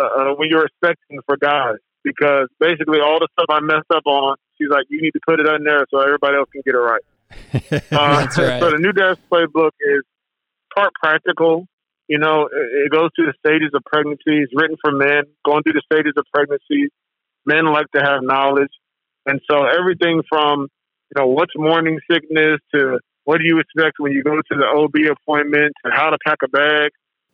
uh, 0.00 0.02
uh 0.02 0.34
when 0.36 0.48
you're 0.48 0.64
expecting 0.64 1.20
for 1.26 1.36
guys, 1.36 1.76
because 2.02 2.48
basically 2.58 3.00
all 3.00 3.18
the 3.20 3.28
stuff 3.32 3.46
I 3.50 3.60
messed 3.60 3.92
up 3.94 4.06
on, 4.06 4.36
she's 4.56 4.70
like, 4.70 4.86
you 4.88 5.02
need 5.02 5.10
to 5.10 5.20
put 5.26 5.38
it 5.38 5.46
in 5.46 5.64
there 5.64 5.84
so 5.90 6.00
everybody 6.00 6.36
else 6.36 6.48
can 6.50 6.62
get 6.64 6.74
it 6.74 6.78
right. 6.78 7.02
Uh, 7.30 7.80
right. 7.92 8.32
So 8.32 8.70
the 8.70 8.78
new 8.78 8.92
dad's 8.92 9.20
playbook 9.30 9.70
is 9.80 10.02
part 10.74 10.92
practical. 10.94 11.66
You 12.08 12.18
know, 12.18 12.46
it, 12.52 12.86
it 12.86 12.92
goes 12.92 13.10
through 13.16 13.26
the 13.26 13.34
stages 13.38 13.70
of 13.74 13.82
pregnancy. 13.84 14.42
It's 14.42 14.52
written 14.54 14.76
for 14.80 14.92
men, 14.92 15.24
going 15.44 15.62
through 15.62 15.74
the 15.74 15.82
stages 15.90 16.12
of 16.16 16.24
pregnancy. 16.32 16.88
Men 17.46 17.66
like 17.66 17.90
to 17.94 18.00
have 18.00 18.22
knowledge, 18.22 18.72
and 19.26 19.40
so 19.50 19.66
everything 19.66 20.22
from 20.28 20.68
you 21.10 21.22
know 21.22 21.26
what's 21.28 21.52
morning 21.56 22.00
sickness 22.10 22.60
to 22.74 22.98
what 23.24 23.38
do 23.38 23.44
you 23.44 23.58
expect 23.58 23.98
when 23.98 24.12
you 24.12 24.22
go 24.22 24.36
to 24.36 24.42
the 24.50 24.64
OB 24.64 25.12
appointment 25.12 25.72
to 25.84 25.90
how 25.90 26.10
to 26.10 26.18
pack 26.24 26.38
a 26.42 26.48
bag 26.48 26.90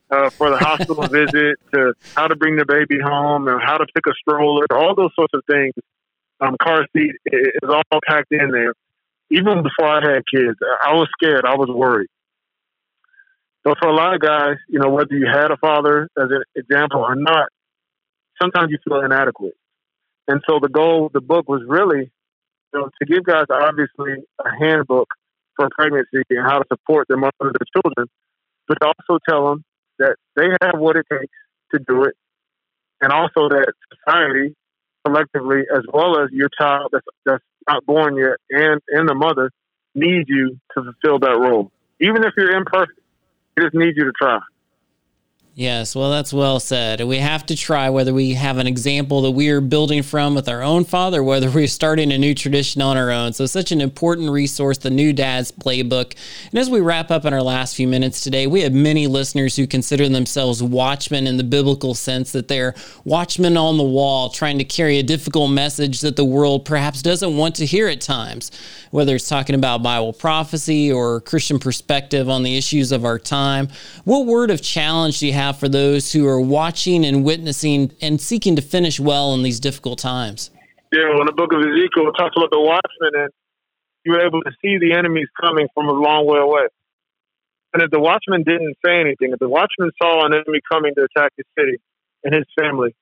uh, 0.09 0.29
for 0.29 0.49
the 0.49 0.57
hospital 0.57 1.03
visit 1.07 1.57
to 1.73 1.93
how 2.15 2.27
to 2.27 2.35
bring 2.35 2.57
the 2.57 2.65
baby 2.65 2.99
home 3.01 3.47
and 3.47 3.61
how 3.61 3.77
to 3.77 3.85
pick 3.95 4.05
a 4.07 4.13
stroller, 4.19 4.65
all 4.71 4.95
those 4.95 5.11
sorts 5.15 5.33
of 5.33 5.41
things. 5.49 5.73
Um, 6.41 6.57
car 6.61 6.85
seat 6.91 7.11
is 7.25 7.69
all 7.69 7.99
packed 8.07 8.31
in 8.31 8.51
there 8.51 8.73
even 9.31 9.63
before 9.63 9.87
I 9.87 10.01
had 10.01 10.23
kids, 10.33 10.57
I 10.83 10.93
was 10.93 11.07
scared. 11.17 11.45
I 11.45 11.55
was 11.55 11.69
worried. 11.69 12.09
So 13.65 13.73
for 13.79 13.89
a 13.89 13.95
lot 13.95 14.13
of 14.13 14.19
guys, 14.19 14.57
you 14.69 14.79
know, 14.79 14.89
whether 14.89 15.13
you 15.13 15.27
had 15.31 15.51
a 15.51 15.57
father 15.57 16.09
as 16.17 16.29
an 16.29 16.43
example 16.55 17.01
or 17.01 17.15
not, 17.15 17.47
sometimes 18.41 18.71
you 18.71 18.77
feel 18.87 19.01
inadequate. 19.01 19.53
And 20.27 20.41
so 20.49 20.59
the 20.61 20.69
goal 20.69 21.07
of 21.07 21.13
the 21.13 21.21
book 21.21 21.47
was 21.47 21.61
really 21.67 22.11
you 22.73 22.79
know, 22.79 22.89
to 23.01 23.05
give 23.05 23.23
guys 23.23 23.45
obviously 23.49 24.23
a 24.39 24.49
handbook 24.59 25.07
for 25.55 25.69
pregnancy 25.71 26.23
and 26.29 26.45
how 26.45 26.59
to 26.59 26.65
support 26.71 27.07
their 27.07 27.17
mother 27.17 27.31
and 27.41 27.53
their 27.53 27.81
children, 27.81 28.07
but 28.67 28.77
also 28.81 29.19
tell 29.27 29.49
them 29.49 29.63
that 29.99 30.15
they 30.35 30.47
have 30.61 30.79
what 30.79 30.95
it 30.95 31.05
takes 31.11 31.33
to 31.73 31.79
do 31.87 32.03
it, 32.03 32.15
and 33.01 33.11
also 33.11 33.49
that 33.49 33.73
society 33.93 34.55
collectively, 35.05 35.63
as 35.75 35.83
well 35.91 36.19
as 36.21 36.29
your 36.31 36.49
child 36.49 36.89
that's, 36.91 37.05
that's 37.25 37.43
not 37.67 37.85
born 37.85 38.15
yet 38.17 38.37
and, 38.49 38.81
and 38.89 39.07
the 39.07 39.15
mother, 39.15 39.51
need 39.93 40.25
you 40.27 40.59
to 40.75 40.83
fulfill 40.83 41.19
that 41.19 41.37
role. 41.37 41.71
Even 41.99 42.23
if 42.23 42.33
you're 42.37 42.51
imperfect, 42.51 42.99
it 43.57 43.61
just 43.61 43.75
needs 43.75 43.97
you 43.97 44.05
to 44.05 44.11
try. 44.11 44.39
Yes, 45.61 45.95
well, 45.95 46.09
that's 46.09 46.33
well 46.33 46.59
said. 46.59 47.01
We 47.01 47.17
have 47.17 47.45
to 47.45 47.55
try 47.55 47.91
whether 47.91 48.15
we 48.15 48.33
have 48.33 48.57
an 48.57 48.65
example 48.65 49.21
that 49.21 49.29
we 49.29 49.49
are 49.49 49.61
building 49.61 50.01
from 50.01 50.33
with 50.33 50.49
our 50.49 50.63
own 50.63 50.85
father, 50.85 51.23
whether 51.23 51.51
we're 51.51 51.67
starting 51.67 52.11
a 52.11 52.17
new 52.17 52.33
tradition 52.33 52.81
on 52.81 52.97
our 52.97 53.11
own. 53.11 53.33
So, 53.33 53.45
such 53.45 53.71
an 53.71 53.79
important 53.79 54.31
resource, 54.31 54.79
the 54.79 54.89
New 54.89 55.13
Dad's 55.13 55.51
Playbook. 55.51 56.15
And 56.49 56.57
as 56.57 56.67
we 56.67 56.79
wrap 56.79 57.11
up 57.11 57.25
in 57.25 57.33
our 57.35 57.43
last 57.43 57.75
few 57.75 57.87
minutes 57.87 58.21
today, 58.21 58.47
we 58.47 58.61
have 58.61 58.73
many 58.73 59.05
listeners 59.05 59.55
who 59.55 59.67
consider 59.67 60.09
themselves 60.09 60.63
watchmen 60.63 61.27
in 61.27 61.37
the 61.37 61.43
biblical 61.43 61.93
sense 61.93 62.31
that 62.31 62.47
they're 62.47 62.73
watchmen 63.05 63.55
on 63.55 63.77
the 63.77 63.83
wall, 63.83 64.29
trying 64.29 64.57
to 64.57 64.63
carry 64.63 64.97
a 64.97 65.03
difficult 65.03 65.51
message 65.51 66.01
that 66.01 66.15
the 66.15 66.25
world 66.25 66.65
perhaps 66.65 67.03
doesn't 67.03 67.37
want 67.37 67.53
to 67.57 67.67
hear 67.67 67.87
at 67.87 68.01
times, 68.01 68.49
whether 68.89 69.13
it's 69.13 69.29
talking 69.29 69.53
about 69.53 69.83
Bible 69.83 70.11
prophecy 70.11 70.91
or 70.91 71.21
Christian 71.21 71.59
perspective 71.59 72.29
on 72.29 72.41
the 72.41 72.57
issues 72.57 72.91
of 72.91 73.05
our 73.05 73.19
time. 73.19 73.67
What 74.05 74.25
word 74.25 74.49
of 74.49 74.63
challenge 74.63 75.19
do 75.19 75.27
you 75.27 75.33
have? 75.33 75.50
Have 75.51 75.59
for 75.59 75.69
those 75.69 76.11
who 76.13 76.27
are 76.27 76.39
watching 76.39 77.05
and 77.05 77.23
witnessing 77.23 77.91
and 78.01 78.19
seeking 78.19 78.55
to 78.55 78.61
finish 78.61 78.99
well 78.99 79.33
in 79.33 79.43
these 79.43 79.59
difficult 79.59 79.99
times? 79.99 80.49
Yeah, 80.91 81.15
when 81.17 81.25
the 81.25 81.33
book 81.33 81.53
of 81.53 81.59
Ezekiel 81.59 82.09
it 82.09 82.15
talks 82.17 82.35
about 82.35 82.51
the 82.51 82.59
watchman, 82.59 83.23
and 83.23 83.29
you're 84.03 84.25
able 84.25 84.41
to 84.41 84.51
see 84.61 84.77
the 84.77 84.93
enemies 84.97 85.27
coming 85.39 85.67
from 85.73 85.87
a 85.87 85.93
long 85.93 86.25
way 86.25 86.39
away. 86.39 86.67
And 87.73 87.81
if 87.83 87.91
the 87.91 87.99
watchman 87.99 88.43
didn't 88.43 88.75
say 88.85 88.99
anything, 88.99 89.31
if 89.31 89.39
the 89.39 89.47
watchman 89.47 89.91
saw 90.01 90.25
an 90.25 90.33
enemy 90.33 90.59
coming 90.69 90.93
to 90.95 91.07
attack 91.07 91.31
his 91.37 91.45
city 91.57 91.77
and 92.23 92.33
his 92.33 92.45
family, 92.59 92.93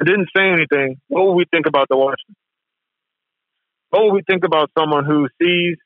and 0.00 0.06
didn't 0.06 0.28
say 0.36 0.48
anything, 0.50 1.00
what 1.08 1.26
would 1.26 1.34
we 1.34 1.44
think 1.52 1.66
about 1.66 1.88
the 1.88 1.96
watchman? 1.96 2.34
What 3.90 4.04
would 4.04 4.12
we 4.14 4.22
think 4.28 4.44
about 4.44 4.70
someone 4.76 5.04
who 5.04 5.28
sees 5.40 5.76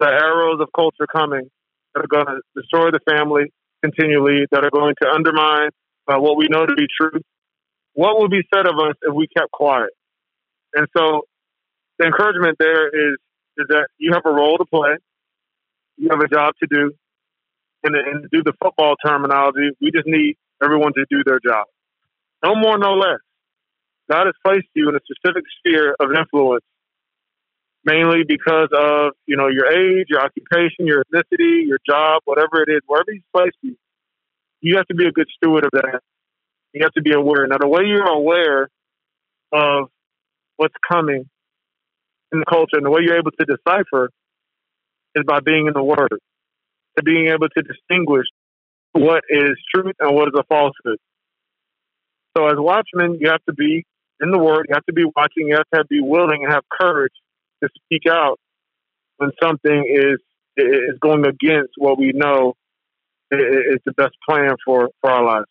the 0.00 0.06
arrows 0.06 0.60
of 0.60 0.68
culture 0.74 1.06
coming 1.10 1.50
that 1.94 2.04
are 2.04 2.06
going 2.06 2.26
to 2.26 2.40
destroy 2.54 2.90
the 2.90 3.00
family, 3.08 3.52
continually 3.82 4.46
that 4.50 4.64
are 4.64 4.70
going 4.70 4.94
to 5.02 5.08
undermine 5.08 5.70
uh, 6.08 6.18
what 6.18 6.36
we 6.36 6.48
know 6.48 6.66
to 6.66 6.74
be 6.74 6.86
true. 7.00 7.20
What 7.94 8.20
would 8.20 8.30
be 8.30 8.42
said 8.54 8.66
of 8.66 8.78
us 8.78 8.94
if 9.02 9.14
we 9.14 9.26
kept 9.28 9.50
quiet? 9.50 9.90
And 10.74 10.86
so 10.96 11.22
the 11.98 12.06
encouragement 12.06 12.56
there 12.58 12.88
is 12.88 13.18
is 13.56 13.66
that 13.68 13.88
you 13.98 14.12
have 14.12 14.22
a 14.24 14.30
role 14.30 14.56
to 14.56 14.64
play, 14.64 14.96
you 15.96 16.08
have 16.10 16.20
a 16.20 16.28
job 16.28 16.54
to 16.62 16.68
do, 16.70 16.92
and, 17.82 17.96
and 17.96 18.22
to 18.22 18.28
do 18.30 18.42
the 18.44 18.52
football 18.62 18.94
terminology, 19.04 19.70
we 19.80 19.90
just 19.90 20.06
need 20.06 20.36
everyone 20.62 20.92
to 20.94 21.04
do 21.10 21.24
their 21.24 21.40
job. 21.44 21.66
No 22.44 22.54
more, 22.54 22.78
no 22.78 22.94
less. 22.94 23.18
God 24.08 24.26
has 24.26 24.34
placed 24.44 24.68
you 24.74 24.88
in 24.88 24.94
a 24.94 25.00
specific 25.04 25.42
sphere 25.58 25.96
of 25.98 26.10
influence 26.12 26.64
mainly 27.84 28.24
because 28.26 28.68
of 28.72 29.12
you 29.26 29.36
know 29.36 29.48
your 29.48 29.66
age, 29.66 30.06
your 30.08 30.20
occupation, 30.20 30.86
your 30.86 31.04
ethnicity, 31.04 31.66
your 31.66 31.78
job, 31.88 32.22
whatever 32.24 32.62
it 32.62 32.70
is, 32.70 32.80
wherever 32.86 33.10
He's 33.10 33.22
placed 33.34 33.56
you, 33.62 33.76
you 34.60 34.76
have 34.76 34.86
to 34.86 34.94
be 34.94 35.06
a 35.06 35.12
good 35.12 35.28
steward 35.36 35.64
of 35.64 35.70
that. 35.72 36.00
You 36.72 36.82
have 36.82 36.92
to 36.92 37.02
be 37.02 37.12
aware. 37.12 37.46
Now, 37.46 37.58
the 37.58 37.68
way 37.68 37.82
you're 37.86 38.06
aware 38.06 38.68
of 39.52 39.88
what's 40.56 40.74
coming 40.90 41.28
in 42.32 42.38
the 42.40 42.44
culture 42.44 42.76
and 42.76 42.84
the 42.84 42.90
way 42.90 43.00
you're 43.02 43.18
able 43.18 43.30
to 43.30 43.46
decipher 43.46 44.10
is 45.14 45.24
by 45.26 45.40
being 45.40 45.66
in 45.66 45.72
the 45.72 45.82
Word, 45.82 46.18
to 46.96 47.02
being 47.02 47.28
able 47.28 47.48
to 47.48 47.62
distinguish 47.62 48.26
what 48.92 49.24
is 49.30 49.52
truth 49.74 49.94
and 50.00 50.14
what 50.14 50.28
is 50.28 50.34
a 50.38 50.44
falsehood. 50.44 50.98
So, 52.36 52.46
as 52.46 52.54
watchmen, 52.56 53.18
you 53.20 53.30
have 53.30 53.44
to 53.48 53.54
be 53.54 53.84
in 54.20 54.30
the 54.30 54.38
Word. 54.38 54.66
You 54.68 54.74
have 54.74 54.86
to 54.86 54.92
be 54.92 55.04
watching. 55.04 55.48
You 55.48 55.56
have 55.56 55.68
to 55.82 55.86
be 55.88 56.00
willing 56.00 56.44
and 56.44 56.52
have 56.52 56.64
courage 56.68 57.12
to 57.62 57.68
speak 57.84 58.02
out 58.10 58.38
when 59.18 59.30
something 59.42 59.84
is 59.88 60.18
is 60.56 60.98
going 61.00 61.24
against 61.24 61.72
what 61.76 61.98
we 61.98 62.12
know 62.12 62.54
is 63.30 63.78
the 63.84 63.92
best 63.96 64.14
plan 64.28 64.56
for, 64.64 64.88
for 65.00 65.10
our 65.10 65.24
lives. 65.24 65.46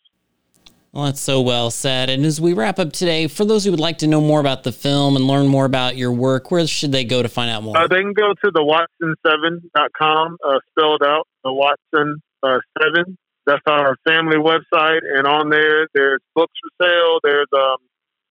Well, 0.92 1.04
that's 1.04 1.20
so 1.20 1.40
well 1.40 1.70
said. 1.70 2.08
And 2.08 2.24
as 2.24 2.40
we 2.40 2.54
wrap 2.54 2.78
up 2.78 2.92
today, 2.92 3.26
for 3.26 3.44
those 3.44 3.64
who 3.64 3.70
would 3.70 3.80
like 3.80 3.98
to 3.98 4.06
know 4.06 4.20
more 4.20 4.40
about 4.40 4.64
the 4.64 4.72
film 4.72 5.16
and 5.16 5.26
learn 5.26 5.46
more 5.46 5.64
about 5.64 5.96
your 5.96 6.12
work, 6.12 6.50
where 6.50 6.66
should 6.66 6.92
they 6.92 7.04
go 7.04 7.22
to 7.22 7.28
find 7.28 7.50
out 7.50 7.62
more? 7.62 7.76
Uh, 7.76 7.86
they 7.86 8.00
can 8.00 8.14
go 8.14 8.32
to 8.32 8.50
the 8.50 8.60
watson7.com, 8.60 10.36
uh, 10.46 10.58
spelled 10.70 11.02
out, 11.04 11.26
the 11.44 11.52
Watson 11.52 12.20
uh, 12.42 12.58
7. 12.82 13.16
That's 13.46 13.62
our 13.66 13.96
family 14.06 14.38
website. 14.38 15.00
And 15.16 15.26
on 15.26 15.50
there, 15.50 15.88
there's 15.94 16.20
books 16.34 16.54
for 16.62 16.86
sale. 16.86 17.20
There's 17.22 17.48
um, 17.54 17.76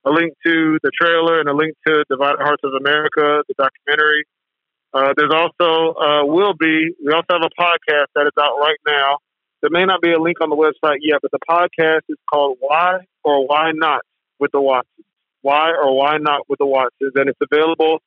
a 0.05 0.11
link 0.11 0.33
to 0.45 0.79
the 0.83 0.91
trailer 0.99 1.39
and 1.39 1.49
a 1.49 1.53
link 1.53 1.75
to 1.87 2.03
Divided 2.09 2.39
Hearts 2.39 2.63
of 2.63 2.73
America, 2.79 3.43
the 3.47 3.55
documentary. 3.57 4.25
Uh, 4.93 5.13
there's 5.15 5.33
also, 5.33 5.93
uh, 5.99 6.25
will 6.25 6.53
be, 6.53 6.91
we 7.03 7.11
also 7.11 7.27
have 7.29 7.43
a 7.43 7.61
podcast 7.61 8.07
that 8.15 8.25
is 8.25 8.33
out 8.39 8.57
right 8.59 8.79
now 8.87 9.17
there 9.61 9.71
may 9.71 9.85
not 9.85 10.01
be 10.01 10.11
a 10.11 10.19
link 10.21 10.39
on 10.39 10.49
the 10.49 10.55
website 10.55 10.97
yet, 11.01 11.19
but 11.21 11.31
the 11.31 11.39
podcast 11.49 12.01
is 12.09 12.17
called 12.31 12.57
Why 12.59 12.99
or 13.23 13.47
Why 13.47 13.71
Not 13.73 14.01
with 14.39 14.51
the 14.51 14.61
Watsons. 14.61 15.05
Why 15.41 15.71
or 15.71 15.95
Why 15.95 16.17
Not 16.17 16.47
with 16.47 16.59
the 16.59 16.65
Watsons. 16.65 17.13
And 17.15 17.29
it's 17.29 17.39
available 17.41 17.99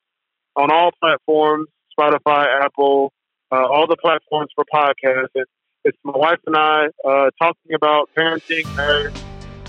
on 0.55 0.71
all 0.71 0.91
platforms 1.01 1.67
Spotify, 1.97 2.63
Apple, 2.63 3.11
uh, 3.51 3.65
all 3.65 3.85
the 3.85 3.97
platforms 3.97 4.49
for 4.55 4.63
podcasts. 4.73 5.27
And 5.35 5.45
it's 5.83 5.97
my 6.03 6.13
wife 6.15 6.39
and 6.47 6.55
I 6.55 6.85
uh, 7.05 7.31
talking 7.41 7.73
about 7.75 8.09
parenting, 8.17 8.73
marriage, 8.77 9.13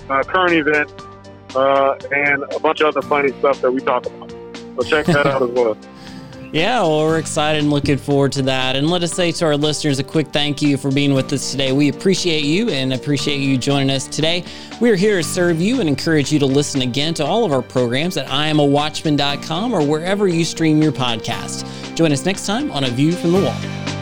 uh, 0.09 0.23
current 0.23 0.53
events, 0.53 0.93
uh, 1.55 1.95
and 2.13 2.43
a 2.55 2.59
bunch 2.61 2.81
of 2.81 2.89
other 2.89 3.03
funny 3.03 3.31
stuff 3.39 3.61
that 3.61 3.71
we 3.71 3.81
talk 3.81 4.07
about. 4.07 4.31
So 4.31 4.83
check 4.83 5.07
that 5.07 5.27
out 5.27 5.43
as 5.43 5.51
well. 5.53 5.77
Yeah, 6.53 6.83
well, 6.83 7.07
we're 7.07 7.19
excited 7.19 7.63
and 7.63 7.71
looking 7.71 7.97
forward 7.97 8.33
to 8.33 8.43
that. 8.43 8.77
And 8.77 8.91
let 8.91 9.03
us 9.03 9.13
say 9.13 9.33
to 9.33 9.47
our 9.47 9.57
listeners 9.57 9.99
a 9.99 10.05
quick 10.05 10.29
thank 10.29 10.61
you 10.61 10.77
for 10.77 10.91
being 10.91 11.15
with 11.15 11.33
us 11.33 11.51
today. 11.51 11.73
We 11.73 11.89
appreciate 11.89 12.45
you 12.45 12.69
and 12.69 12.93
appreciate 12.93 13.39
you 13.39 13.57
joining 13.57 13.89
us 13.89 14.07
today. 14.07 14.45
We're 14.79 14.97
here 14.97 15.17
to 15.17 15.23
serve 15.23 15.63
you 15.63 15.81
and 15.81 15.89
encourage 15.89 16.31
you 16.31 16.39
to 16.41 16.47
listen 16.47 16.83
again 16.83 17.15
to 17.15 17.25
all 17.25 17.47
of 17.47 17.53
our 17.53 17.63
programs 17.63 18.19
at 18.19 18.27
iamawatchman.com 18.27 19.73
or 19.73 19.83
wherever 19.83 20.29
you 20.29 20.45
stream 20.45 20.83
your 20.83 20.93
podcast. 20.93 21.65
Join 21.95 22.13
us 22.13 22.27
next 22.27 22.45
time 22.45 22.71
on 22.71 22.85
A 22.85 22.91
View 22.91 23.13
from 23.13 23.33
the 23.33 23.41
Wall. 23.41 24.02